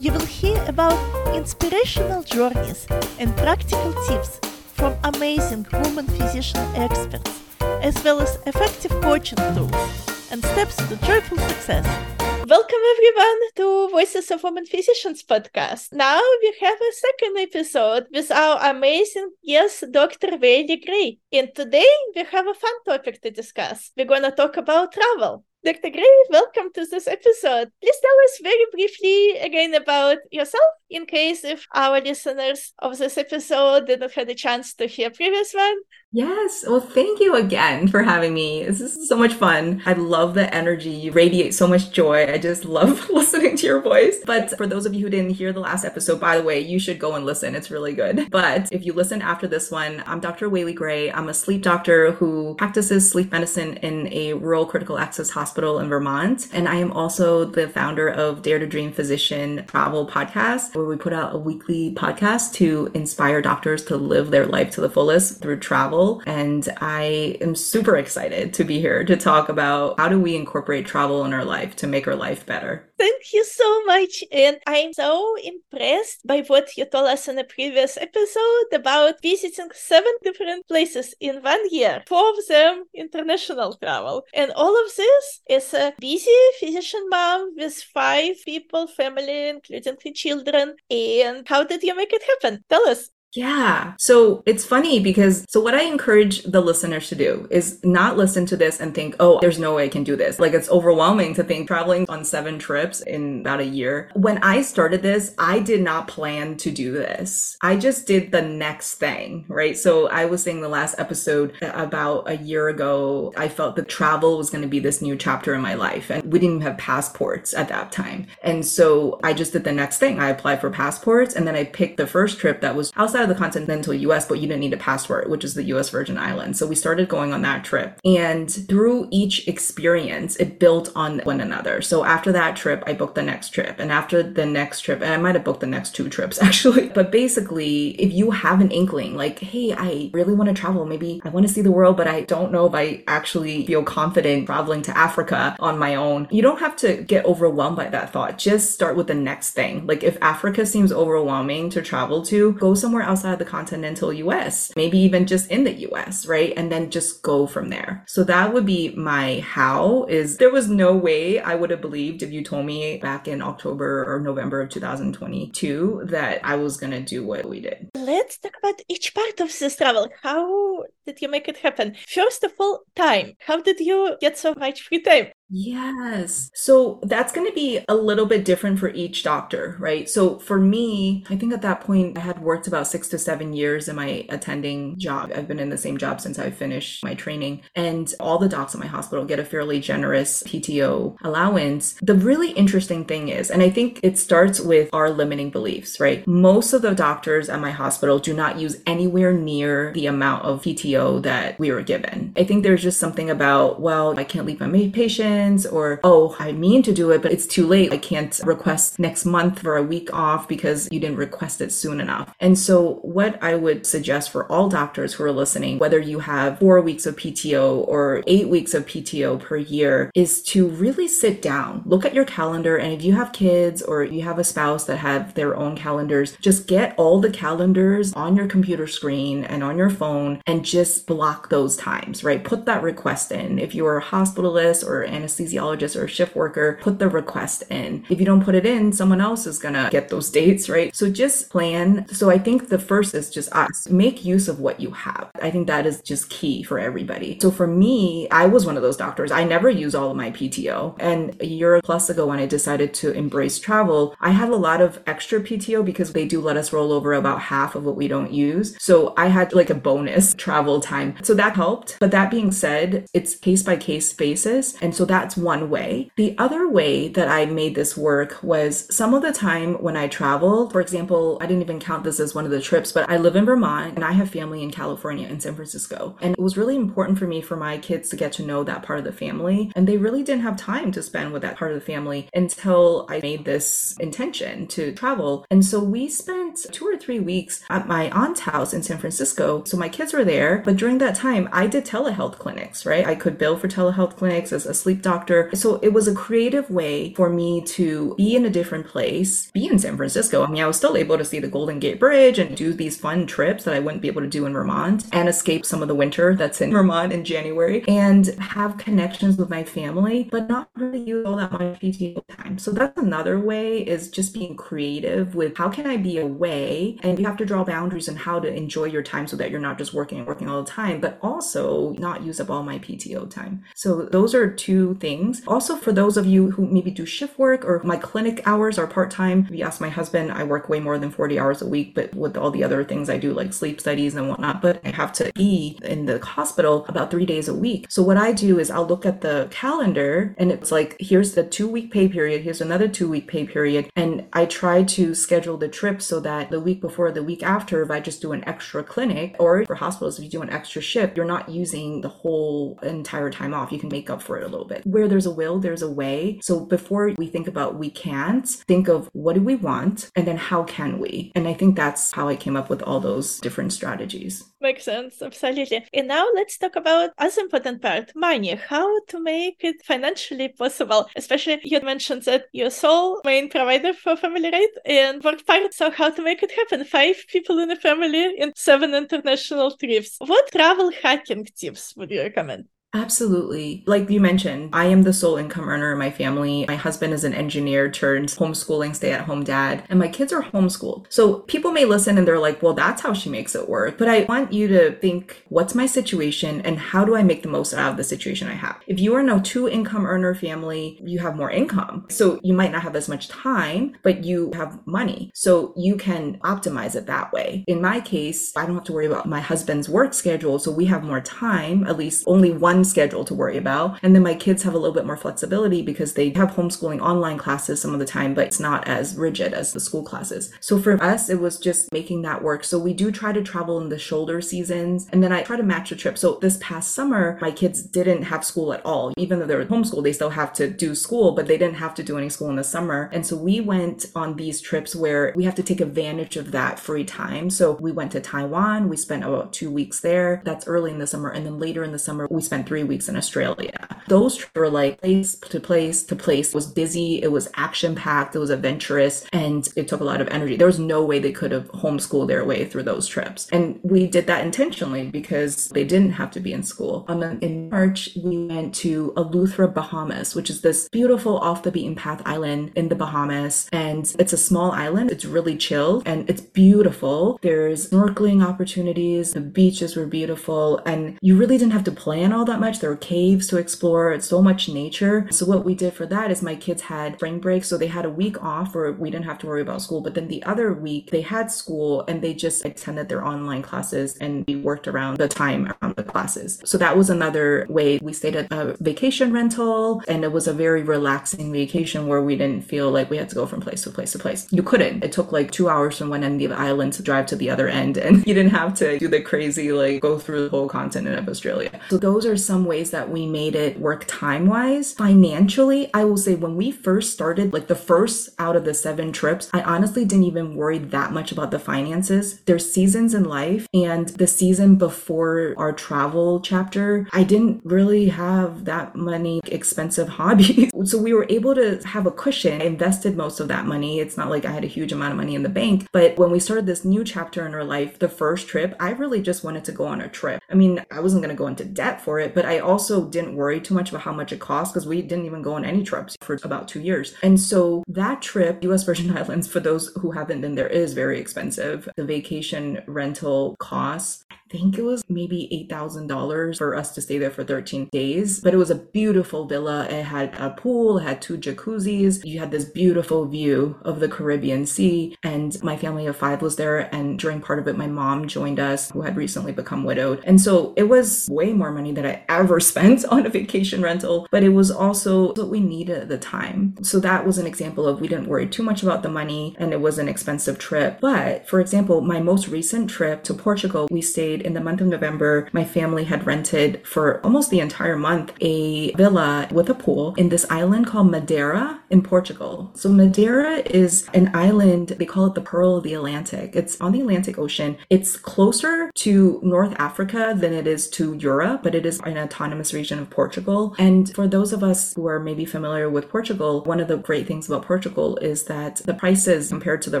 You 0.00 0.10
will 0.10 0.26
hear 0.26 0.60
about 0.66 0.98
inspirational 1.32 2.24
journeys 2.24 2.88
and 3.20 3.36
practical 3.36 3.94
tips 4.08 4.40
from 4.74 4.96
amazing 5.04 5.64
women 5.72 6.08
physician 6.08 6.60
experts, 6.74 7.40
as 7.60 7.94
well 8.02 8.20
as 8.20 8.36
effective 8.46 8.90
coaching 9.02 9.38
tools 9.54 10.28
and 10.32 10.44
steps 10.44 10.74
to 10.88 10.96
joyful 11.06 11.38
success. 11.38 12.15
Welcome 12.48 12.78
everyone 12.94 13.40
to 13.56 13.88
Voices 13.90 14.30
of 14.30 14.44
Women 14.44 14.66
Physicians 14.66 15.24
podcast. 15.24 15.92
Now 15.92 16.20
we 16.40 16.54
have 16.60 16.78
a 16.80 16.92
second 16.92 17.38
episode 17.38 18.06
with 18.12 18.30
our 18.30 18.70
amazing 18.70 19.32
guest, 19.44 19.82
Dr. 19.90 20.28
Weili 20.38 20.78
Gray. 20.86 21.18
And 21.32 21.52
today 21.52 21.90
we 22.14 22.22
have 22.22 22.46
a 22.46 22.54
fun 22.54 22.84
topic 22.84 23.20
to 23.22 23.32
discuss. 23.32 23.90
We're 23.96 24.06
going 24.06 24.22
to 24.22 24.30
talk 24.30 24.56
about 24.58 24.92
travel. 24.92 25.44
Dr. 25.64 25.90
Gray, 25.90 26.16
welcome 26.30 26.72
to 26.74 26.86
this 26.88 27.08
episode. 27.08 27.72
Please 27.82 27.96
tell 28.00 28.18
us 28.26 28.38
very 28.40 28.66
briefly 28.70 29.38
again 29.38 29.74
about 29.74 30.18
yourself 30.30 30.70
in 30.88 31.04
case 31.06 31.42
if 31.42 31.66
our 31.74 32.00
listeners 32.00 32.72
of 32.78 32.96
this 32.96 33.18
episode 33.18 33.88
did 33.88 33.98
not 33.98 34.12
have 34.12 34.28
the 34.28 34.36
chance 34.36 34.72
to 34.74 34.86
hear 34.86 35.10
previous 35.10 35.52
one. 35.52 35.78
Yes. 36.16 36.64
Well, 36.66 36.80
thank 36.80 37.20
you 37.20 37.34
again 37.34 37.88
for 37.88 38.02
having 38.02 38.32
me. 38.32 38.64
This 38.64 38.80
is 38.80 39.06
so 39.06 39.18
much 39.18 39.34
fun. 39.34 39.82
I 39.84 39.92
love 39.92 40.32
the 40.32 40.52
energy. 40.54 40.88
You 40.88 41.12
radiate 41.12 41.52
so 41.52 41.66
much 41.66 41.90
joy. 41.90 42.24
I 42.24 42.38
just 42.38 42.64
love 42.64 43.10
listening 43.10 43.54
to 43.58 43.66
your 43.66 43.82
voice. 43.82 44.16
But 44.24 44.56
for 44.56 44.66
those 44.66 44.86
of 44.86 44.94
you 44.94 45.04
who 45.04 45.10
didn't 45.10 45.32
hear 45.32 45.52
the 45.52 45.60
last 45.60 45.84
episode, 45.84 46.18
by 46.18 46.38
the 46.38 46.42
way, 46.42 46.58
you 46.58 46.78
should 46.78 46.98
go 46.98 47.16
and 47.16 47.26
listen. 47.26 47.54
It's 47.54 47.70
really 47.70 47.92
good. 47.92 48.30
But 48.30 48.72
if 48.72 48.86
you 48.86 48.94
listen 48.94 49.20
after 49.20 49.46
this 49.46 49.70
one, 49.70 50.02
I'm 50.06 50.20
Dr. 50.20 50.48
Weili 50.48 50.74
Gray. 50.74 51.12
I'm 51.12 51.28
a 51.28 51.34
sleep 51.34 51.60
doctor 51.60 52.12
who 52.12 52.54
practices 52.54 53.10
sleep 53.10 53.30
medicine 53.30 53.76
in 53.82 54.10
a 54.10 54.32
rural 54.32 54.64
critical 54.64 54.96
access 54.96 55.28
hospital 55.28 55.80
in 55.80 55.90
Vermont. 55.90 56.48
And 56.50 56.66
I 56.66 56.76
am 56.76 56.92
also 56.92 57.44
the 57.44 57.68
founder 57.68 58.08
of 58.08 58.40
Dare 58.40 58.58
to 58.58 58.66
Dream 58.66 58.90
Physician 58.90 59.66
Travel 59.66 60.08
Podcast, 60.08 60.76
where 60.76 60.86
we 60.86 60.96
put 60.96 61.12
out 61.12 61.34
a 61.34 61.38
weekly 61.38 61.92
podcast 61.92 62.54
to 62.54 62.90
inspire 62.94 63.42
doctors 63.42 63.84
to 63.84 63.98
live 63.98 64.30
their 64.30 64.46
life 64.46 64.70
to 64.70 64.80
the 64.80 64.88
fullest 64.88 65.42
through 65.42 65.58
travel 65.58 66.05
and 66.26 66.68
I 66.80 67.36
am 67.40 67.54
super 67.54 67.96
excited 67.96 68.54
to 68.54 68.64
be 68.64 68.80
here 68.80 69.04
to 69.04 69.16
talk 69.16 69.48
about 69.48 69.98
how 69.98 70.08
do 70.08 70.20
we 70.20 70.36
incorporate 70.36 70.86
travel 70.86 71.24
in 71.24 71.32
our 71.32 71.44
life 71.44 71.76
to 71.76 71.86
make 71.86 72.06
our 72.06 72.14
life 72.14 72.44
better. 72.46 72.88
Thank 72.98 73.32
you 73.32 73.44
so 73.44 73.68
much. 73.84 74.24
And 74.32 74.56
I'm 74.66 74.92
so 74.92 75.36
impressed 75.52 76.26
by 76.26 76.40
what 76.46 76.76
you 76.76 76.84
told 76.86 77.08
us 77.08 77.28
in 77.28 77.38
a 77.38 77.44
previous 77.44 77.96
episode 77.96 78.68
about 78.72 79.22
visiting 79.22 79.68
seven 79.74 80.12
different 80.22 80.66
places 80.66 81.14
in 81.20 81.42
one 81.42 81.64
year, 81.70 82.02
four 82.06 82.30
of 82.30 82.46
them 82.48 82.84
international 82.94 83.74
travel. 83.74 84.24
And 84.34 84.52
all 84.52 84.74
of 84.84 84.88
this 84.96 85.24
is 85.48 85.74
a 85.74 85.92
busy 86.00 86.40
physician 86.60 87.04
mom 87.10 87.52
with 87.56 87.76
five 87.94 88.36
people, 88.44 88.86
family, 88.86 89.48
including 89.48 89.96
three 89.96 90.12
children. 90.12 90.76
And 90.90 91.46
how 91.48 91.64
did 91.64 91.82
you 91.82 91.94
make 91.96 92.12
it 92.12 92.22
happen? 92.30 92.64
Tell 92.68 92.88
us. 92.88 93.10
Yeah. 93.36 93.94
So 93.98 94.42
it's 94.46 94.64
funny 94.64 94.98
because, 94.98 95.44
so 95.48 95.60
what 95.60 95.74
I 95.74 95.82
encourage 95.82 96.42
the 96.44 96.62
listeners 96.62 97.08
to 97.10 97.14
do 97.14 97.46
is 97.50 97.78
not 97.84 98.16
listen 98.16 98.46
to 98.46 98.56
this 98.56 98.80
and 98.80 98.94
think, 98.94 99.14
oh, 99.20 99.38
there's 99.40 99.58
no 99.58 99.74
way 99.74 99.84
I 99.84 99.88
can 99.88 100.04
do 100.04 100.16
this. 100.16 100.38
Like 100.38 100.54
it's 100.54 100.70
overwhelming 100.70 101.34
to 101.34 101.44
think 101.44 101.68
traveling 101.68 102.06
on 102.08 102.24
seven 102.24 102.58
trips 102.58 103.02
in 103.02 103.40
about 103.40 103.60
a 103.60 103.66
year. 103.66 104.10
When 104.14 104.38
I 104.38 104.62
started 104.62 105.02
this, 105.02 105.34
I 105.36 105.58
did 105.60 105.82
not 105.82 106.08
plan 106.08 106.56
to 106.58 106.70
do 106.70 106.92
this. 106.92 107.58
I 107.60 107.76
just 107.76 108.06
did 108.06 108.32
the 108.32 108.42
next 108.42 108.94
thing, 108.94 109.44
right? 109.48 109.76
So 109.76 110.08
I 110.08 110.24
was 110.24 110.42
saying 110.42 110.62
the 110.62 110.68
last 110.68 110.94
episode 110.98 111.52
about 111.60 112.30
a 112.30 112.38
year 112.38 112.68
ago, 112.68 113.34
I 113.36 113.48
felt 113.48 113.76
that 113.76 113.88
travel 113.88 114.38
was 114.38 114.48
going 114.48 114.62
to 114.62 114.68
be 114.68 114.80
this 114.80 115.02
new 115.02 115.16
chapter 115.16 115.54
in 115.54 115.60
my 115.60 115.74
life. 115.74 116.10
And 116.10 116.32
we 116.32 116.38
didn't 116.38 116.62
have 116.62 116.78
passports 116.78 117.52
at 117.52 117.68
that 117.68 117.92
time. 117.92 118.28
And 118.42 118.64
so 118.64 119.20
I 119.22 119.34
just 119.34 119.52
did 119.52 119.64
the 119.64 119.72
next 119.72 119.98
thing. 119.98 120.18
I 120.18 120.30
applied 120.30 120.62
for 120.62 120.70
passports 120.70 121.34
and 121.34 121.46
then 121.46 121.54
I 121.54 121.64
picked 121.64 121.98
the 121.98 122.06
first 122.06 122.38
trip 122.38 122.62
that 122.62 122.74
was 122.74 122.92
outside 122.96 123.25
of 123.28 123.36
the 123.36 123.40
continental 123.40 123.94
US, 123.94 124.26
but 124.26 124.38
you 124.40 124.46
didn't 124.46 124.60
need 124.60 124.72
a 124.72 124.78
passport, 124.78 125.28
which 125.28 125.44
is 125.44 125.54
the 125.54 125.64
US 125.64 125.90
Virgin 125.90 126.18
Islands. 126.18 126.58
So 126.58 126.66
we 126.66 126.74
started 126.74 127.08
going 127.08 127.32
on 127.32 127.42
that 127.42 127.64
trip. 127.64 128.00
And 128.04 128.50
through 128.50 129.08
each 129.10 129.46
experience, 129.48 130.36
it 130.36 130.58
built 130.58 130.90
on 130.94 131.20
one 131.20 131.40
another. 131.40 131.82
So 131.82 132.04
after 132.04 132.32
that 132.32 132.56
trip, 132.56 132.82
I 132.86 132.92
booked 132.92 133.14
the 133.14 133.22
next 133.22 133.50
trip. 133.50 133.78
And 133.78 133.92
after 133.92 134.22
the 134.22 134.46
next 134.46 134.80
trip, 134.82 135.02
and 135.02 135.12
I 135.12 135.16
might 135.16 135.34
have 135.34 135.44
booked 135.44 135.60
the 135.60 135.66
next 135.66 135.94
two 135.94 136.08
trips 136.08 136.40
actually. 136.42 136.88
But 136.88 137.12
basically, 137.12 137.90
if 138.00 138.12
you 138.12 138.30
have 138.30 138.60
an 138.60 138.70
inkling, 138.70 139.16
like, 139.16 139.38
hey, 139.38 139.72
I 139.72 140.10
really 140.12 140.34
want 140.34 140.48
to 140.48 140.54
travel, 140.54 140.86
maybe 140.86 141.20
I 141.24 141.28
want 141.28 141.46
to 141.46 141.52
see 141.52 141.62
the 141.62 141.70
world, 141.70 141.96
but 141.96 142.06
I 142.06 142.22
don't 142.22 142.52
know 142.52 142.66
if 142.66 142.74
I 142.74 143.02
actually 143.06 143.66
feel 143.66 143.82
confident 143.82 144.46
traveling 144.46 144.82
to 144.82 144.96
Africa 144.96 145.56
on 145.60 145.78
my 145.78 145.94
own, 145.94 146.28
you 146.30 146.42
don't 146.42 146.60
have 146.60 146.76
to 146.76 146.96
get 147.02 147.24
overwhelmed 147.24 147.76
by 147.76 147.88
that 147.88 148.12
thought. 148.12 148.38
Just 148.38 148.72
start 148.72 148.96
with 148.96 149.06
the 149.06 149.14
next 149.14 149.50
thing. 149.50 149.86
Like 149.86 150.02
if 150.02 150.16
Africa 150.22 150.64
seems 150.66 150.92
overwhelming 150.92 151.70
to 151.70 151.82
travel 151.82 152.24
to, 152.26 152.52
go 152.52 152.74
somewhere 152.74 153.02
outside 153.16 153.32
of 153.32 153.38
the 153.38 153.44
continental 153.46 154.12
US, 154.12 154.72
maybe 154.76 154.98
even 154.98 155.26
just 155.26 155.50
in 155.50 155.64
the 155.64 155.72
US, 155.88 156.26
right? 156.26 156.52
And 156.56 156.70
then 156.70 156.90
just 156.90 157.22
go 157.22 157.46
from 157.46 157.70
there. 157.70 158.04
So 158.06 158.24
that 158.24 158.52
would 158.52 158.66
be 158.66 158.94
my 158.94 159.40
how 159.40 160.04
is 160.04 160.36
there 160.36 160.50
was 160.50 160.68
no 160.68 160.94
way 160.94 161.40
I 161.40 161.54
would 161.54 161.70
have 161.70 161.80
believed 161.80 162.22
if 162.22 162.30
you 162.30 162.44
told 162.44 162.66
me 162.66 162.98
back 162.98 163.26
in 163.26 163.40
October 163.40 164.04
or 164.06 164.20
November 164.20 164.60
of 164.60 164.68
2022 164.68 166.02
that 166.06 166.40
I 166.44 166.56
was 166.56 166.76
going 166.76 166.92
to 166.92 167.00
do 167.00 167.24
what 167.24 167.48
we 167.48 167.60
did. 167.60 167.88
Let's 167.94 168.38
talk 168.38 168.52
about 168.62 168.80
each 168.88 169.14
part 169.14 169.40
of 169.40 169.58
this 169.58 169.76
travel. 169.76 170.08
How 170.22 170.84
did 171.06 171.22
you 171.22 171.28
make 171.28 171.48
it 171.48 171.56
happen? 171.56 171.96
First 172.06 172.44
of 172.44 172.52
all, 172.58 172.80
time. 172.94 173.32
How 173.38 173.60
did 173.62 173.80
you 173.80 174.16
get 174.20 174.36
so 174.36 174.54
much 174.54 174.82
free 174.82 175.00
time? 175.00 175.28
Yes. 175.48 176.50
So 176.54 177.00
that's 177.04 177.32
going 177.32 177.46
to 177.46 177.52
be 177.52 177.80
a 177.88 177.94
little 177.94 178.26
bit 178.26 178.44
different 178.44 178.80
for 178.80 178.88
each 178.88 179.22
doctor, 179.22 179.76
right? 179.78 180.08
So 180.08 180.38
for 180.40 180.58
me, 180.58 181.24
I 181.30 181.36
think 181.36 181.52
at 181.52 181.62
that 181.62 181.82
point 181.82 182.18
I 182.18 182.20
had 182.20 182.42
worked 182.42 182.66
about 182.66 182.88
six 182.88 183.08
to 183.08 183.18
seven 183.18 183.52
years 183.52 183.88
in 183.88 183.94
my 183.94 184.26
attending 184.28 184.98
job. 184.98 185.32
I've 185.34 185.46
been 185.46 185.60
in 185.60 185.70
the 185.70 185.78
same 185.78 185.98
job 185.98 186.20
since 186.20 186.38
I 186.38 186.50
finished 186.50 187.04
my 187.04 187.14
training. 187.14 187.62
And 187.76 188.12
all 188.18 188.38
the 188.38 188.48
docs 188.48 188.74
at 188.74 188.80
my 188.80 188.86
hospital 188.86 189.24
get 189.24 189.38
a 189.38 189.44
fairly 189.44 189.78
generous 189.78 190.42
PTO 190.42 191.16
allowance. 191.22 191.94
The 192.02 192.14
really 192.14 192.50
interesting 192.52 193.04
thing 193.04 193.28
is, 193.28 193.50
and 193.50 193.62
I 193.62 193.70
think 193.70 194.00
it 194.02 194.18
starts 194.18 194.58
with 194.58 194.90
our 194.92 195.10
limiting 195.10 195.50
beliefs, 195.50 196.00
right? 196.00 196.26
Most 196.26 196.72
of 196.72 196.82
the 196.82 196.94
doctors 196.94 197.48
at 197.48 197.60
my 197.60 197.70
hospital 197.70 198.18
do 198.18 198.34
not 198.34 198.58
use 198.58 198.82
anywhere 198.84 199.32
near 199.32 199.92
the 199.92 200.06
amount 200.06 200.44
of 200.44 200.62
PTO 200.62 201.22
that 201.22 201.58
we 201.60 201.70
were 201.70 201.82
given. 201.82 202.32
I 202.36 202.42
think 202.42 202.64
there's 202.64 202.82
just 202.82 202.98
something 202.98 203.30
about, 203.30 203.80
well, 203.80 204.18
I 204.18 204.24
can't 204.24 204.46
leave 204.46 204.58
my 204.60 204.90
patient 204.92 205.35
or, 205.66 206.00
oh, 206.04 206.36
I 206.38 206.52
mean 206.52 206.82
to 206.84 206.92
do 206.92 207.10
it, 207.10 207.22
but 207.22 207.32
it's 207.32 207.46
too 207.46 207.66
late. 207.66 207.92
I 207.92 207.98
can't 207.98 208.38
request 208.44 208.98
next 208.98 209.24
month 209.24 209.60
for 209.60 209.76
a 209.76 209.82
week 209.82 210.12
off 210.12 210.48
because 210.48 210.88
you 210.90 211.00
didn't 211.00 211.16
request 211.16 211.60
it 211.60 211.72
soon 211.72 212.00
enough. 212.00 212.34
And 212.40 212.58
so, 212.58 212.94
what 213.02 213.42
I 213.42 213.54
would 213.54 213.86
suggest 213.86 214.30
for 214.30 214.50
all 214.50 214.68
doctors 214.68 215.14
who 215.14 215.24
are 215.24 215.32
listening, 215.32 215.78
whether 215.78 215.98
you 215.98 216.20
have 216.20 216.58
four 216.58 216.80
weeks 216.80 217.06
of 217.06 217.16
PTO 217.16 217.86
or 217.88 218.22
eight 218.26 218.48
weeks 218.48 218.74
of 218.74 218.86
PTO 218.86 219.40
per 219.40 219.56
year, 219.56 220.10
is 220.14 220.42
to 220.44 220.68
really 220.68 221.08
sit 221.08 221.42
down, 221.42 221.82
look 221.84 222.04
at 222.04 222.14
your 222.14 222.24
calendar. 222.24 222.76
And 222.76 222.92
if 222.92 223.02
you 223.02 223.14
have 223.14 223.32
kids 223.32 223.82
or 223.82 224.04
you 224.04 224.22
have 224.22 224.38
a 224.38 224.44
spouse 224.44 224.84
that 224.84 224.98
have 224.98 225.34
their 225.34 225.56
own 225.56 225.76
calendars, 225.76 226.36
just 226.40 226.66
get 226.66 226.94
all 226.96 227.20
the 227.20 227.30
calendars 227.30 228.12
on 228.14 228.36
your 228.36 228.46
computer 228.46 228.86
screen 228.86 229.44
and 229.44 229.62
on 229.62 229.78
your 229.78 229.90
phone 229.90 230.40
and 230.46 230.64
just 230.64 231.06
block 231.06 231.48
those 231.48 231.76
times, 231.76 232.24
right? 232.24 232.44
Put 232.44 232.66
that 232.66 232.82
request 232.82 233.32
in. 233.32 233.58
If 233.58 233.74
you're 233.74 233.98
a 233.98 234.02
hospitalist 234.02 234.86
or 234.86 235.02
an 235.02 235.25
anesthesiologist 235.26 236.00
or 236.00 236.08
shift 236.08 236.36
worker, 236.36 236.78
put 236.82 236.98
the 236.98 237.08
request 237.08 237.64
in. 237.70 238.04
If 238.08 238.20
you 238.20 238.26
don't 238.26 238.44
put 238.44 238.54
it 238.54 238.66
in, 238.66 238.92
someone 238.92 239.20
else 239.20 239.46
is 239.46 239.58
gonna 239.58 239.88
get 239.90 240.08
those 240.08 240.30
dates, 240.30 240.68
right? 240.68 240.94
So 240.94 241.10
just 241.10 241.50
plan. 241.50 242.06
So 242.08 242.30
I 242.30 242.38
think 242.38 242.68
the 242.68 242.78
first 242.78 243.14
is 243.14 243.30
just 243.30 243.52
us. 243.52 243.88
Make 243.88 244.24
use 244.24 244.48
of 244.48 244.60
what 244.60 244.80
you 244.80 244.90
have. 244.90 245.30
I 245.42 245.50
think 245.50 245.66
that 245.66 245.86
is 245.86 246.00
just 246.02 246.30
key 246.30 246.62
for 246.62 246.78
everybody. 246.78 247.38
So 247.40 247.50
for 247.50 247.66
me, 247.66 248.28
I 248.30 248.46
was 248.46 248.66
one 248.66 248.76
of 248.76 248.82
those 248.82 248.96
doctors. 248.96 249.30
I 249.30 249.44
never 249.44 249.70
use 249.70 249.94
all 249.94 250.10
of 250.10 250.16
my 250.16 250.30
PTO. 250.30 250.96
And 251.00 251.36
a 251.40 251.46
year 251.46 251.80
plus 251.82 252.10
ago 252.10 252.26
when 252.26 252.38
I 252.38 252.46
decided 252.46 252.94
to 252.94 253.12
embrace 253.12 253.58
travel, 253.58 254.14
I 254.20 254.30
had 254.30 254.50
a 254.50 254.56
lot 254.56 254.80
of 254.80 255.00
extra 255.06 255.40
PTO 255.40 255.84
because 255.84 256.12
they 256.12 256.26
do 256.26 256.40
let 256.40 256.56
us 256.56 256.72
roll 256.72 256.92
over 256.92 257.12
about 257.12 257.40
half 257.40 257.74
of 257.74 257.84
what 257.84 257.96
we 257.96 258.08
don't 258.08 258.32
use. 258.32 258.76
So 258.78 259.14
I 259.16 259.28
had 259.28 259.52
like 259.52 259.70
a 259.70 259.74
bonus 259.74 260.34
travel 260.46 260.80
time. 260.80 261.16
So 261.22 261.34
that 261.34 261.56
helped. 261.56 261.96
But 262.00 262.10
that 262.10 262.30
being 262.30 262.52
said, 262.52 263.06
it's 263.12 263.34
case 263.36 263.62
by 263.62 263.76
case 263.76 264.12
basis. 264.12 264.76
And 264.82 264.94
so 264.94 265.04
that 265.06 265.15
that's 265.16 265.34
one 265.34 265.70
way. 265.70 266.10
The 266.16 266.36
other 266.36 266.68
way 266.68 267.08
that 267.08 267.26
I 267.26 267.46
made 267.46 267.74
this 267.74 267.96
work 267.96 268.38
was 268.42 268.94
some 268.94 269.14
of 269.14 269.22
the 269.22 269.32
time 269.32 269.82
when 269.82 269.96
I 269.96 270.08
traveled, 270.08 270.72
for 270.72 270.82
example, 270.82 271.38
I 271.40 271.46
didn't 271.46 271.62
even 271.62 271.80
count 271.80 272.04
this 272.04 272.20
as 272.20 272.34
one 272.34 272.44
of 272.44 272.50
the 272.50 272.60
trips, 272.60 272.92
but 272.92 273.08
I 273.08 273.16
live 273.16 273.34
in 273.34 273.46
Vermont 273.46 273.94
and 273.94 274.04
I 274.04 274.12
have 274.12 274.28
family 274.28 274.62
in 274.62 274.70
California 274.70 275.26
in 275.26 275.40
San 275.40 275.54
Francisco. 275.54 276.18
And 276.20 276.34
it 276.34 276.42
was 276.42 276.58
really 276.58 276.76
important 276.76 277.18
for 277.18 277.26
me 277.26 277.40
for 277.40 277.56
my 277.56 277.78
kids 277.78 278.10
to 278.10 278.16
get 278.16 278.32
to 278.34 278.44
know 278.44 278.62
that 278.64 278.82
part 278.82 278.98
of 278.98 279.06
the 279.06 279.12
family. 279.12 279.72
And 279.74 279.88
they 279.88 279.96
really 279.96 280.22
didn't 280.22 280.42
have 280.42 280.58
time 280.58 280.92
to 280.92 281.02
spend 281.02 281.32
with 281.32 281.40
that 281.40 281.56
part 281.56 281.72
of 281.72 281.80
the 281.80 281.92
family 281.92 282.28
until 282.34 283.06
I 283.08 283.20
made 283.20 283.46
this 283.46 283.96
intention 283.98 284.66
to 284.68 284.92
travel. 284.92 285.46
And 285.50 285.64
so 285.64 285.82
we 285.82 286.10
spent 286.10 286.45
two 286.64 286.86
or 286.86 286.96
three 286.96 287.20
weeks 287.20 287.62
at 287.68 287.88
my 287.88 288.10
aunt's 288.10 288.40
house 288.40 288.72
in 288.72 288.82
San 288.82 288.98
Francisco. 288.98 289.64
So 289.64 289.76
my 289.76 289.88
kids 289.88 290.12
were 290.12 290.24
there. 290.24 290.62
But 290.64 290.76
during 290.76 290.98
that 290.98 291.14
time, 291.14 291.48
I 291.52 291.66
did 291.66 291.84
telehealth 291.84 292.38
clinics, 292.38 292.86
right? 292.86 293.06
I 293.06 293.14
could 293.14 293.38
bill 293.38 293.56
for 293.56 293.68
telehealth 293.68 294.16
clinics 294.16 294.52
as 294.52 294.66
a 294.66 294.74
sleep 294.74 295.02
doctor. 295.02 295.50
So 295.54 295.76
it 295.76 295.92
was 295.92 296.08
a 296.08 296.14
creative 296.14 296.70
way 296.70 297.12
for 297.14 297.28
me 297.28 297.62
to 297.62 298.14
be 298.16 298.36
in 298.36 298.44
a 298.44 298.50
different 298.50 298.86
place, 298.86 299.50
be 299.50 299.66
in 299.66 299.78
San 299.78 299.96
Francisco. 299.96 300.44
I 300.44 300.50
mean, 300.50 300.62
I 300.62 300.66
was 300.66 300.76
still 300.76 300.96
able 300.96 301.18
to 301.18 301.24
see 301.24 301.38
the 301.38 301.48
Golden 301.48 301.78
Gate 301.78 302.00
Bridge 302.00 302.38
and 302.38 302.56
do 302.56 302.72
these 302.72 302.98
fun 302.98 303.26
trips 303.26 303.64
that 303.64 303.74
I 303.74 303.80
wouldn't 303.80 304.02
be 304.02 304.08
able 304.08 304.22
to 304.22 304.28
do 304.28 304.46
in 304.46 304.52
Vermont 304.52 305.06
and 305.12 305.28
escape 305.28 305.66
some 305.66 305.82
of 305.82 305.88
the 305.88 305.94
winter 305.94 306.34
that's 306.34 306.60
in 306.60 306.72
Vermont 306.76 307.12
in 307.12 307.24
January 307.24 307.84
and 307.88 308.26
have 308.38 308.78
connections 308.78 309.36
with 309.36 309.50
my 309.50 309.64
family, 309.64 310.28
but 310.30 310.48
not 310.48 310.68
really 310.76 311.00
use 311.00 311.26
all 311.26 311.36
that 311.36 311.52
much 311.52 311.80
PTO 311.80 312.22
time. 312.28 312.58
So 312.58 312.70
that's 312.70 312.98
another 312.98 313.38
way 313.38 313.86
is 313.86 314.10
just 314.10 314.34
being 314.34 314.56
creative 314.56 315.34
with 315.34 315.56
how 315.56 315.68
can 315.68 315.86
I 315.86 315.96
be 315.96 316.18
away? 316.46 316.98
And 317.02 317.18
you 317.18 317.26
have 317.26 317.36
to 317.38 317.46
draw 317.46 317.64
boundaries 317.64 318.08
on 318.08 318.16
how 318.16 318.40
to 318.40 318.52
enjoy 318.52 318.84
your 318.84 319.02
time 319.02 319.26
so 319.26 319.36
that 319.36 319.50
you're 319.50 319.60
not 319.60 319.78
just 319.78 319.92
working 319.92 320.18
and 320.18 320.26
working 320.26 320.48
all 320.48 320.62
the 320.62 320.70
time, 320.70 321.00
but 321.00 321.18
also 321.22 321.92
not 321.92 322.22
use 322.22 322.40
up 322.40 322.50
all 322.50 322.62
my 322.62 322.78
PTO 322.78 323.28
time. 323.30 323.64
So 323.74 324.02
those 324.04 324.34
are 324.34 324.50
two 324.50 324.94
things. 324.96 325.42
Also, 325.46 325.76
for 325.76 325.92
those 325.92 326.16
of 326.16 326.26
you 326.26 326.50
who 326.52 326.66
maybe 326.66 326.90
do 326.90 327.06
shift 327.06 327.38
work 327.38 327.64
or 327.64 327.82
my 327.84 327.96
clinic 327.96 328.42
hours 328.46 328.78
are 328.78 328.86
part 328.86 329.10
time, 329.10 329.46
if 329.48 329.56
you 329.56 329.64
ask 329.64 329.80
my 329.80 329.88
husband, 329.88 330.32
I 330.32 330.44
work 330.44 330.68
way 330.68 330.80
more 330.80 330.98
than 330.98 331.10
40 331.10 331.38
hours 331.38 331.62
a 331.62 331.66
week, 331.66 331.94
but 331.94 332.14
with 332.14 332.36
all 332.36 332.50
the 332.50 332.64
other 332.64 332.84
things 332.84 333.10
I 333.10 333.18
do, 333.18 333.32
like 333.32 333.52
sleep 333.52 333.80
studies 333.80 334.14
and 334.14 334.28
whatnot, 334.28 334.62
but 334.62 334.80
I 334.84 334.90
have 334.90 335.12
to 335.14 335.32
be 335.34 335.78
in 335.82 336.06
the 336.06 336.24
hospital 336.24 336.84
about 336.88 337.10
three 337.10 337.26
days 337.26 337.48
a 337.48 337.54
week. 337.54 337.86
So 337.88 338.02
what 338.02 338.16
I 338.16 338.32
do 338.32 338.58
is 338.58 338.70
I'll 338.70 338.86
look 338.86 339.06
at 339.06 339.20
the 339.20 339.48
calendar 339.50 340.34
and 340.38 340.52
it's 340.52 340.70
like, 340.70 340.96
here's 341.00 341.34
the 341.34 341.44
two 341.44 341.68
week 341.68 341.90
pay 341.90 342.08
period, 342.08 342.42
here's 342.42 342.60
another 342.60 342.88
two 342.88 343.08
week 343.08 343.26
pay 343.28 343.46
period. 343.46 343.90
And 343.96 344.26
I 344.32 344.46
try 344.46 344.82
to 344.82 345.14
schedule 345.14 345.56
the 345.56 345.68
trip 345.68 346.02
so 346.02 346.20
that 346.26 346.50
the 346.50 346.60
week 346.60 346.80
before, 346.80 347.12
the 347.12 347.22
week 347.22 347.42
after, 347.42 347.82
if 347.82 347.90
I 347.90 348.00
just 348.00 348.20
do 348.20 348.32
an 348.32 348.46
extra 348.46 348.82
clinic 348.82 349.36
or 349.38 349.64
for 349.64 349.76
hospitals, 349.76 350.18
if 350.18 350.24
you 350.24 350.30
do 350.30 350.42
an 350.42 350.50
extra 350.50 350.82
shift, 350.82 351.16
you're 351.16 351.24
not 351.36 351.48
using 351.48 352.00
the 352.00 352.08
whole 352.08 352.78
entire 352.82 353.30
time 353.30 353.54
off. 353.54 353.72
You 353.72 353.78
can 353.78 353.88
make 353.88 354.10
up 354.10 354.20
for 354.20 354.36
it 354.36 354.44
a 354.44 354.48
little 354.48 354.66
bit. 354.66 354.84
Where 354.84 355.08
there's 355.08 355.26
a 355.26 355.30
will, 355.30 355.58
there's 355.60 355.82
a 355.82 355.90
way. 355.90 356.40
So 356.42 356.60
before 356.60 357.12
we 357.16 357.28
think 357.28 357.46
about 357.46 357.78
we 357.78 357.90
can't, 357.90 358.48
think 358.72 358.88
of 358.88 359.08
what 359.12 359.34
do 359.36 359.42
we 359.42 359.54
want 359.54 360.10
and 360.16 360.26
then 360.26 360.36
how 360.36 360.64
can 360.64 360.98
we? 360.98 361.30
And 361.36 361.46
I 361.46 361.54
think 361.54 361.76
that's 361.76 362.12
how 362.12 362.28
I 362.28 362.36
came 362.36 362.56
up 362.56 362.68
with 362.68 362.82
all 362.82 363.00
those 363.00 363.38
different 363.38 363.72
strategies. 363.72 364.44
Makes 364.60 364.84
sense, 364.84 365.22
absolutely. 365.22 365.84
And 365.92 366.08
now 366.08 366.26
let's 366.34 366.58
talk 366.58 366.76
about 366.76 367.10
as 367.18 367.38
important 367.38 367.82
part, 367.82 368.10
money. 368.16 368.54
How 368.54 368.88
to 369.10 369.20
make 369.20 369.58
it 369.60 369.84
financially 369.84 370.48
possible. 370.48 371.08
Especially 371.14 371.60
you 371.62 371.80
mentioned 371.82 372.22
that 372.22 372.46
you're 372.52 372.70
sole 372.70 373.20
main 373.24 373.48
provider 373.48 373.92
for 373.92 374.16
family 374.16 374.50
rate 374.50 374.76
and 374.84 375.22
work 375.22 375.46
part. 375.46 375.72
So 375.74 375.90
how 375.90 376.10
to 376.16 376.22
make 376.22 376.42
it 376.42 376.52
happen? 376.52 376.84
Five 376.84 377.16
people 377.28 377.58
in 377.58 377.70
a 377.70 377.76
family 377.76 378.38
and 378.38 378.52
seven 378.56 378.94
international 378.94 379.76
trips. 379.76 380.16
What 380.18 380.50
travel 380.52 380.90
hacking 381.02 381.46
tips 381.56 381.94
would 381.96 382.10
you 382.10 382.20
recommend? 382.22 382.66
Absolutely. 382.96 383.84
Like 383.86 384.08
you 384.08 384.20
mentioned, 384.20 384.70
I 384.72 384.86
am 384.86 385.02
the 385.02 385.12
sole 385.12 385.36
income 385.36 385.68
earner 385.68 385.92
in 385.92 385.98
my 385.98 386.10
family. 386.10 386.64
My 386.66 386.76
husband 386.76 387.12
is 387.12 387.24
an 387.24 387.34
engineer 387.34 387.90
turned 387.90 388.30
homeschooling 388.30 388.96
stay 388.96 389.12
at 389.12 389.26
home 389.26 389.44
dad, 389.44 389.84
and 389.90 389.98
my 389.98 390.08
kids 390.08 390.32
are 390.32 390.42
homeschooled. 390.42 391.06
So 391.10 391.40
people 391.40 391.72
may 391.72 391.84
listen 391.84 392.16
and 392.16 392.26
they're 392.26 392.38
like, 392.38 392.62
well, 392.62 392.72
that's 392.72 393.02
how 393.02 393.12
she 393.12 393.28
makes 393.28 393.54
it 393.54 393.68
work. 393.68 393.98
But 393.98 394.08
I 394.08 394.24
want 394.24 394.52
you 394.52 394.66
to 394.68 394.92
think, 394.92 395.44
what's 395.50 395.74
my 395.74 395.84
situation 395.84 396.62
and 396.62 396.78
how 396.78 397.04
do 397.04 397.14
I 397.14 397.22
make 397.22 397.42
the 397.42 397.48
most 397.48 397.74
out 397.74 397.90
of 397.90 397.96
the 397.98 398.04
situation 398.04 398.48
I 398.48 398.54
have? 398.54 398.80
If 398.86 398.98
you 398.98 399.14
are 399.14 399.20
in 399.20 399.28
a 399.28 399.42
two 399.42 399.68
income 399.68 400.06
earner 400.06 400.34
family, 400.34 400.98
you 401.04 401.18
have 401.18 401.36
more 401.36 401.50
income. 401.50 402.06
So 402.08 402.40
you 402.42 402.54
might 402.54 402.72
not 402.72 402.82
have 402.82 402.96
as 402.96 403.08
much 403.08 403.28
time, 403.28 403.96
but 404.02 404.24
you 404.24 404.52
have 404.54 404.84
money. 404.86 405.30
So 405.34 405.74
you 405.76 405.96
can 405.96 406.38
optimize 406.38 406.94
it 406.96 407.06
that 407.06 407.32
way. 407.32 407.64
In 407.68 407.82
my 407.82 408.00
case, 408.00 408.56
I 408.56 408.64
don't 408.64 408.76
have 408.76 408.84
to 408.84 408.92
worry 408.92 409.06
about 409.06 409.28
my 409.28 409.40
husband's 409.40 409.88
work 409.88 410.14
schedule. 410.14 410.58
So 410.58 410.70
we 410.70 410.86
have 410.86 411.04
more 411.04 411.20
time, 411.20 411.86
at 411.86 411.98
least 411.98 412.24
only 412.26 412.52
one 412.52 412.85
schedule 412.86 413.24
to 413.24 413.34
worry 413.34 413.56
about. 413.56 413.98
And 414.02 414.14
then 414.14 414.22
my 414.22 414.34
kids 414.34 414.62
have 414.62 414.74
a 414.74 414.78
little 414.78 414.94
bit 414.94 415.06
more 415.06 415.16
flexibility 415.16 415.82
because 415.82 416.14
they 416.14 416.30
have 416.30 416.52
homeschooling 416.52 417.00
online 417.00 417.38
classes 417.38 417.80
some 417.80 417.92
of 417.92 417.98
the 417.98 418.06
time, 418.06 418.34
but 418.34 418.46
it's 418.46 418.60
not 418.60 418.86
as 418.86 419.16
rigid 419.16 419.52
as 419.52 419.72
the 419.72 419.80
school 419.80 420.02
classes. 420.02 420.52
So 420.60 420.78
for 420.78 421.02
us, 421.02 421.28
it 421.28 421.40
was 421.40 421.58
just 421.58 421.92
making 421.92 422.22
that 422.22 422.42
work. 422.42 422.64
So 422.64 422.78
we 422.78 422.94
do 422.94 423.10
try 423.10 423.32
to 423.32 423.42
travel 423.42 423.80
in 423.80 423.88
the 423.88 423.98
shoulder 423.98 424.40
seasons 424.40 425.08
and 425.12 425.22
then 425.22 425.32
I 425.32 425.42
try 425.42 425.56
to 425.56 425.62
match 425.62 425.90
the 425.90 425.96
trip. 425.96 426.18
So 426.18 426.38
this 426.40 426.58
past 426.60 426.94
summer, 426.94 427.38
my 427.40 427.50
kids 427.50 427.82
didn't 427.82 428.22
have 428.24 428.44
school 428.44 428.72
at 428.72 428.84
all. 428.84 429.12
Even 429.16 429.38
though 429.38 429.46
they 429.46 429.56
were 429.56 429.64
homeschooled, 429.64 430.04
they 430.04 430.12
still 430.12 430.30
have 430.30 430.52
to 430.54 430.68
do 430.68 430.94
school, 430.94 431.32
but 431.32 431.46
they 431.46 431.58
didn't 431.58 431.76
have 431.76 431.94
to 431.94 432.02
do 432.02 432.18
any 432.18 432.28
school 432.28 432.50
in 432.50 432.56
the 432.56 432.64
summer. 432.64 433.10
And 433.12 433.26
so 433.26 433.36
we 433.36 433.60
went 433.60 434.06
on 434.14 434.36
these 434.36 434.60
trips 434.60 434.94
where 434.94 435.32
we 435.34 435.44
have 435.44 435.54
to 435.56 435.62
take 435.62 435.80
advantage 435.80 436.36
of 436.36 436.52
that 436.52 436.78
free 436.78 437.04
time. 437.04 437.50
So 437.50 437.72
we 437.72 437.92
went 437.92 438.12
to 438.12 438.20
Taiwan. 438.20 438.88
We 438.88 438.96
spent 438.96 439.24
about 439.24 439.52
two 439.52 439.70
weeks 439.70 440.00
there. 440.00 440.42
That's 440.44 440.66
early 440.66 440.92
in 440.92 440.98
the 440.98 441.06
summer. 441.06 441.30
And 441.30 441.44
then 441.44 441.58
later 441.58 441.82
in 441.82 441.92
the 441.92 441.98
summer, 441.98 442.26
we 442.30 442.42
spent 442.42 442.66
three 442.66 442.75
weeks 442.84 443.08
in 443.08 443.16
Australia. 443.16 443.88
Those 444.08 444.44
were 444.54 444.70
like 444.70 445.00
place 445.00 445.34
to 445.34 445.60
place 445.60 446.04
to 446.04 446.16
place. 446.16 446.48
It 446.48 446.54
was 446.54 446.66
busy, 446.66 447.22
it 447.22 447.32
was 447.32 447.48
action 447.56 447.94
packed, 447.94 448.36
it 448.36 448.38
was 448.38 448.50
adventurous, 448.50 449.26
and 449.32 449.68
it 449.76 449.88
took 449.88 450.00
a 450.00 450.04
lot 450.04 450.20
of 450.20 450.28
energy. 450.28 450.56
There 450.56 450.66
was 450.66 450.78
no 450.78 451.04
way 451.04 451.18
they 451.18 451.32
could 451.32 451.52
have 451.52 451.70
homeschooled 451.72 452.28
their 452.28 452.44
way 452.44 452.64
through 452.64 452.84
those 452.84 453.06
trips. 453.06 453.48
And 453.52 453.80
we 453.82 454.06
did 454.06 454.26
that 454.26 454.44
intentionally 454.44 455.10
because 455.10 455.68
they 455.70 455.84
didn't 455.84 456.12
have 456.12 456.30
to 456.32 456.40
be 456.40 456.52
in 456.52 456.62
school. 456.62 457.04
Um, 457.08 457.22
in 457.40 457.70
March, 457.70 458.10
we 458.22 458.46
went 458.46 458.74
to 458.76 459.12
Eleuthera, 459.16 459.72
Bahamas, 459.72 460.34
which 460.34 460.50
is 460.50 460.60
this 460.60 460.88
beautiful 460.90 461.38
off 461.38 461.62
the 461.62 461.72
beaten 461.72 461.94
path 461.94 462.22
island 462.24 462.72
in 462.76 462.88
the 462.88 462.94
Bahamas. 462.94 463.68
And 463.72 464.14
it's 464.18 464.32
a 464.32 464.36
small 464.36 464.70
island. 464.72 465.10
It's 465.10 465.24
really 465.24 465.56
chill 465.56 466.02
and 466.06 466.28
it's 466.28 466.40
beautiful. 466.40 467.38
There's 467.42 467.90
snorkeling 467.90 468.44
opportunities. 468.44 469.32
The 469.32 469.40
beaches 469.40 469.96
were 469.96 470.06
beautiful. 470.06 470.80
And 470.86 471.18
you 471.20 471.36
really 471.36 471.58
didn't 471.58 471.72
have 471.72 471.84
to 471.84 471.92
plan 471.92 472.32
all 472.32 472.44
that 472.44 472.60
much 472.60 472.65
much. 472.66 472.80
There 472.80 472.90
were 472.90 472.96
caves 472.96 473.46
to 473.48 473.58
explore. 473.58 474.18
So 474.20 474.42
much 474.42 474.68
nature. 474.68 475.26
So 475.30 475.46
what 475.46 475.64
we 475.64 475.74
did 475.74 475.92
for 475.92 476.06
that 476.06 476.30
is 476.32 476.42
my 476.42 476.56
kids 476.56 476.82
had 476.82 477.14
spring 477.14 477.38
break. 477.38 477.62
So 477.64 477.78
they 477.78 477.86
had 477.86 478.04
a 478.04 478.10
week 478.10 478.42
off 478.42 478.74
where 478.74 478.90
we 478.92 479.10
didn't 479.10 479.26
have 479.26 479.38
to 479.40 479.46
worry 479.46 479.62
about 479.62 479.82
school. 479.82 480.00
But 480.00 480.14
then 480.14 480.26
the 480.26 480.42
other 480.42 480.72
week 480.72 481.10
they 481.10 481.20
had 481.20 481.50
school 481.50 482.04
and 482.08 482.20
they 482.20 482.34
just 482.34 482.64
attended 482.64 483.08
their 483.08 483.24
online 483.24 483.62
classes 483.62 484.16
and 484.18 484.44
we 484.48 484.56
worked 484.56 484.88
around 484.88 485.18
the 485.18 485.28
time 485.28 485.72
around 485.72 485.94
the 485.94 486.02
classes. 486.02 486.60
So 486.64 486.76
that 486.78 486.96
was 486.96 487.08
another 487.08 487.66
way 487.68 487.98
we 488.02 488.12
stayed 488.12 488.36
at 488.36 488.48
a 488.50 488.76
vacation 488.80 489.32
rental 489.32 490.02
and 490.08 490.24
it 490.24 490.32
was 490.32 490.48
a 490.48 490.52
very 490.52 490.82
relaxing 490.82 491.52
vacation 491.52 492.08
where 492.08 492.22
we 492.22 492.34
didn't 492.36 492.62
feel 492.62 492.90
like 492.90 493.10
we 493.10 493.16
had 493.16 493.28
to 493.28 493.36
go 493.36 493.46
from 493.46 493.60
place 493.60 493.82
to 493.84 493.90
place 493.90 494.12
to 494.12 494.18
place. 494.18 494.48
You 494.50 494.64
couldn't. 494.64 495.04
It 495.04 495.12
took 495.12 495.30
like 495.30 495.52
two 495.52 495.68
hours 495.68 495.98
from 495.98 496.10
one 496.10 496.24
end 496.24 496.42
of 496.42 496.50
the 496.50 496.58
island 496.58 496.94
to 496.94 497.02
drive 497.02 497.26
to 497.26 497.36
the 497.36 497.48
other 497.48 497.68
end 497.68 497.96
and 498.06 498.26
you 498.26 498.34
didn't 498.34 498.56
have 498.62 498.74
to 498.82 498.98
do 498.98 499.06
the 499.06 499.20
crazy 499.20 499.70
like 499.72 500.00
go 500.00 500.18
through 500.18 500.44
the 500.44 500.50
whole 500.50 500.68
continent 500.68 501.16
of 501.16 501.28
Australia. 501.28 501.70
So 501.90 501.98
those 501.98 502.26
are 502.26 502.36
some 502.46 502.64
ways 502.64 502.90
that 502.92 503.10
we 503.10 503.26
made 503.26 503.54
it 503.54 503.80
work 503.80 504.04
time 504.06 504.46
wise. 504.46 504.92
Financially, 504.92 505.90
I 505.92 506.04
will 506.04 506.16
say 506.16 506.34
when 506.34 506.56
we 506.56 506.70
first 506.70 507.12
started, 507.12 507.52
like 507.52 507.66
the 507.66 507.74
first 507.74 508.30
out 508.38 508.56
of 508.56 508.64
the 508.64 508.74
seven 508.74 509.12
trips, 509.12 509.50
I 509.52 509.62
honestly 509.62 510.04
didn't 510.04 510.24
even 510.24 510.54
worry 510.54 510.78
that 510.78 511.12
much 511.12 511.32
about 511.32 511.50
the 511.50 511.58
finances. 511.58 512.40
There's 512.42 512.70
seasons 512.72 513.14
in 513.14 513.24
life, 513.24 513.66
and 513.74 514.08
the 514.10 514.26
season 514.26 514.76
before 514.76 515.54
our 515.56 515.72
travel 515.72 516.40
chapter, 516.40 517.08
I 517.12 517.24
didn't 517.24 517.62
really 517.64 518.08
have 518.08 518.64
that 518.66 518.96
many 518.96 519.40
expensive 519.56 520.08
hobbies. 520.08 520.70
so 520.84 520.98
we 520.98 521.12
were 521.12 521.26
able 521.28 521.54
to 521.56 521.80
have 521.84 522.06
a 522.06 522.12
cushion. 522.12 522.62
I 522.62 522.66
invested 522.66 523.16
most 523.16 523.40
of 523.40 523.48
that 523.48 523.66
money. 523.66 523.98
It's 523.98 524.16
not 524.16 524.30
like 524.30 524.44
I 524.44 524.52
had 524.52 524.62
a 524.62 524.68
huge 524.68 524.92
amount 524.92 525.12
of 525.12 525.16
money 525.16 525.34
in 525.34 525.42
the 525.42 525.48
bank, 525.48 525.88
but 525.90 526.16
when 526.16 526.30
we 526.30 526.38
started 526.38 526.66
this 526.66 526.84
new 526.84 527.02
chapter 527.02 527.44
in 527.46 527.54
our 527.54 527.64
life, 527.64 527.98
the 527.98 528.08
first 528.08 528.46
trip, 528.46 528.76
I 528.78 528.90
really 528.90 529.20
just 529.20 529.42
wanted 529.42 529.64
to 529.64 529.72
go 529.72 529.86
on 529.86 530.00
a 530.00 530.08
trip. 530.08 530.40
I 530.48 530.54
mean, 530.54 530.84
I 530.92 531.00
wasn't 531.00 531.22
going 531.22 531.34
to 531.34 531.38
go 531.38 531.48
into 531.48 531.64
debt 531.64 532.00
for 532.00 532.20
it, 532.20 532.34
but 532.34 532.44
I 532.44 532.60
also 532.60 533.08
didn't 533.08 533.34
worry 533.34 533.60
too 533.60 533.74
much 533.74 533.90
about 533.90 534.02
how 534.02 534.12
much 534.12 534.32
it 534.32 534.40
cost 534.40 534.72
because 534.72 534.86
we 534.86 535.02
didn't 535.02 535.26
even 535.26 535.42
go 535.42 535.54
on 535.54 535.64
any 535.64 535.82
trips 535.82 536.16
for 536.20 536.38
about 536.44 536.68
two 536.68 536.80
years. 536.80 537.14
And 537.22 537.40
so 537.40 537.82
that 537.88 538.22
trip, 538.22 538.62
US 538.64 538.84
Virgin 538.84 539.16
Islands, 539.16 539.48
for 539.48 539.60
those 539.60 539.88
who 540.00 540.12
haven't 540.12 540.42
been 540.42 540.54
there, 540.54 540.68
is 540.68 540.92
very 540.92 541.18
expensive. 541.18 541.88
The 541.96 542.04
vacation 542.04 542.82
rental 542.86 543.56
costs 543.58 544.24
think 544.50 544.78
it 544.78 544.82
was 544.82 545.02
maybe 545.08 545.66
$8,000 545.70 546.58
for 546.58 546.74
us 546.74 546.94
to 546.94 547.00
stay 547.00 547.18
there 547.18 547.30
for 547.30 547.44
13 547.44 547.88
days. 547.92 548.40
But 548.40 548.54
it 548.54 548.58
was 548.58 548.70
a 548.70 548.76
beautiful 548.76 549.46
villa. 549.46 549.86
It 549.86 550.04
had 550.04 550.34
a 550.34 550.50
pool, 550.50 550.98
it 550.98 551.02
had 551.02 551.22
two 551.22 551.38
jacuzzis. 551.38 552.24
You 552.24 552.38
had 552.38 552.50
this 552.50 552.64
beautiful 552.64 553.26
view 553.26 553.76
of 553.82 554.00
the 554.00 554.08
Caribbean 554.08 554.66
Sea. 554.66 555.16
And 555.22 555.62
my 555.62 555.76
family 555.76 556.06
of 556.06 556.16
five 556.16 556.42
was 556.42 556.56
there. 556.56 556.94
And 556.94 557.18
during 557.18 557.40
part 557.40 557.58
of 557.58 557.68
it, 557.68 557.76
my 557.76 557.86
mom 557.86 558.28
joined 558.28 558.60
us, 558.60 558.90
who 558.90 559.02
had 559.02 559.16
recently 559.16 559.52
become 559.52 559.84
widowed. 559.84 560.22
And 560.24 560.40
so 560.40 560.72
it 560.76 560.84
was 560.84 561.28
way 561.30 561.52
more 561.52 561.72
money 561.72 561.92
than 561.92 562.06
I 562.06 562.24
ever 562.28 562.60
spent 562.66 563.04
on 563.06 563.26
a 563.26 563.30
vacation 563.30 563.82
rental, 563.82 564.26
but 564.30 564.42
it 564.42 564.50
was 564.50 564.70
also 564.70 565.32
what 565.34 565.48
we 565.48 565.60
needed 565.60 565.98
at 565.98 566.08
the 566.08 566.18
time. 566.18 566.76
So 566.82 567.00
that 567.00 567.26
was 567.26 567.38
an 567.38 567.46
example 567.46 567.86
of 567.86 568.00
we 568.00 568.08
didn't 568.08 568.28
worry 568.28 568.46
too 568.46 568.62
much 568.62 568.82
about 568.82 569.02
the 569.02 569.08
money 569.08 569.54
and 569.58 569.72
it 569.72 569.80
was 569.80 569.98
an 569.98 570.08
expensive 570.08 570.58
trip. 570.58 571.00
But 571.00 571.48
for 571.48 571.60
example, 571.60 572.00
my 572.00 572.20
most 572.20 572.48
recent 572.48 572.90
trip 572.90 573.22
to 573.24 573.34
Portugal, 573.34 573.88
we 573.90 574.02
stayed 574.02 574.35
stayed 574.36 574.46
in 574.46 574.54
the 574.54 574.60
month 574.60 574.80
of 574.80 574.86
November, 574.86 575.48
my 575.52 575.64
family 575.64 576.04
had 576.04 576.26
rented 576.26 576.86
for 576.86 577.20
almost 577.24 577.50
the 577.50 577.60
entire 577.60 577.96
month 577.96 578.32
a 578.40 578.92
villa 578.92 579.48
with 579.50 579.70
a 579.70 579.74
pool 579.74 580.14
in 580.16 580.28
this 580.28 580.46
island 580.50 580.86
called 580.86 581.10
Madeira 581.10 581.80
in 581.90 582.02
Portugal. 582.02 582.70
So 582.74 582.88
Madeira 582.90 583.62
is 583.66 584.08
an 584.12 584.30
island, 584.34 584.88
they 584.88 585.06
call 585.06 585.26
it 585.26 585.34
the 585.34 585.40
Pearl 585.40 585.76
of 585.76 585.84
the 585.84 585.94
Atlantic. 585.94 586.56
It's 586.56 586.80
on 586.80 586.92
the 586.92 587.00
Atlantic 587.00 587.38
Ocean. 587.38 587.76
It's 587.90 588.16
closer 588.16 588.90
to 589.06 589.40
North 589.42 589.74
Africa 589.78 590.34
than 590.36 590.52
it 590.52 590.66
is 590.66 590.88
to 590.90 591.14
Europe, 591.14 591.62
but 591.62 591.74
it 591.74 591.86
is 591.86 592.00
an 592.00 592.18
autonomous 592.18 592.74
region 592.74 592.98
of 592.98 593.08
Portugal. 593.10 593.74
And 593.78 594.12
for 594.14 594.26
those 594.26 594.52
of 594.52 594.62
us 594.62 594.94
who 594.94 595.06
are 595.06 595.20
maybe 595.20 595.44
familiar 595.44 595.88
with 595.88 596.08
Portugal, 596.08 596.62
one 596.64 596.80
of 596.80 596.88
the 596.88 596.96
great 596.96 597.26
things 597.26 597.48
about 597.48 597.64
Portugal 597.64 598.16
is 598.18 598.44
that 598.44 598.76
the 598.84 598.94
prices 598.94 599.48
compared 599.48 599.82
to 599.82 599.90
the 599.90 600.00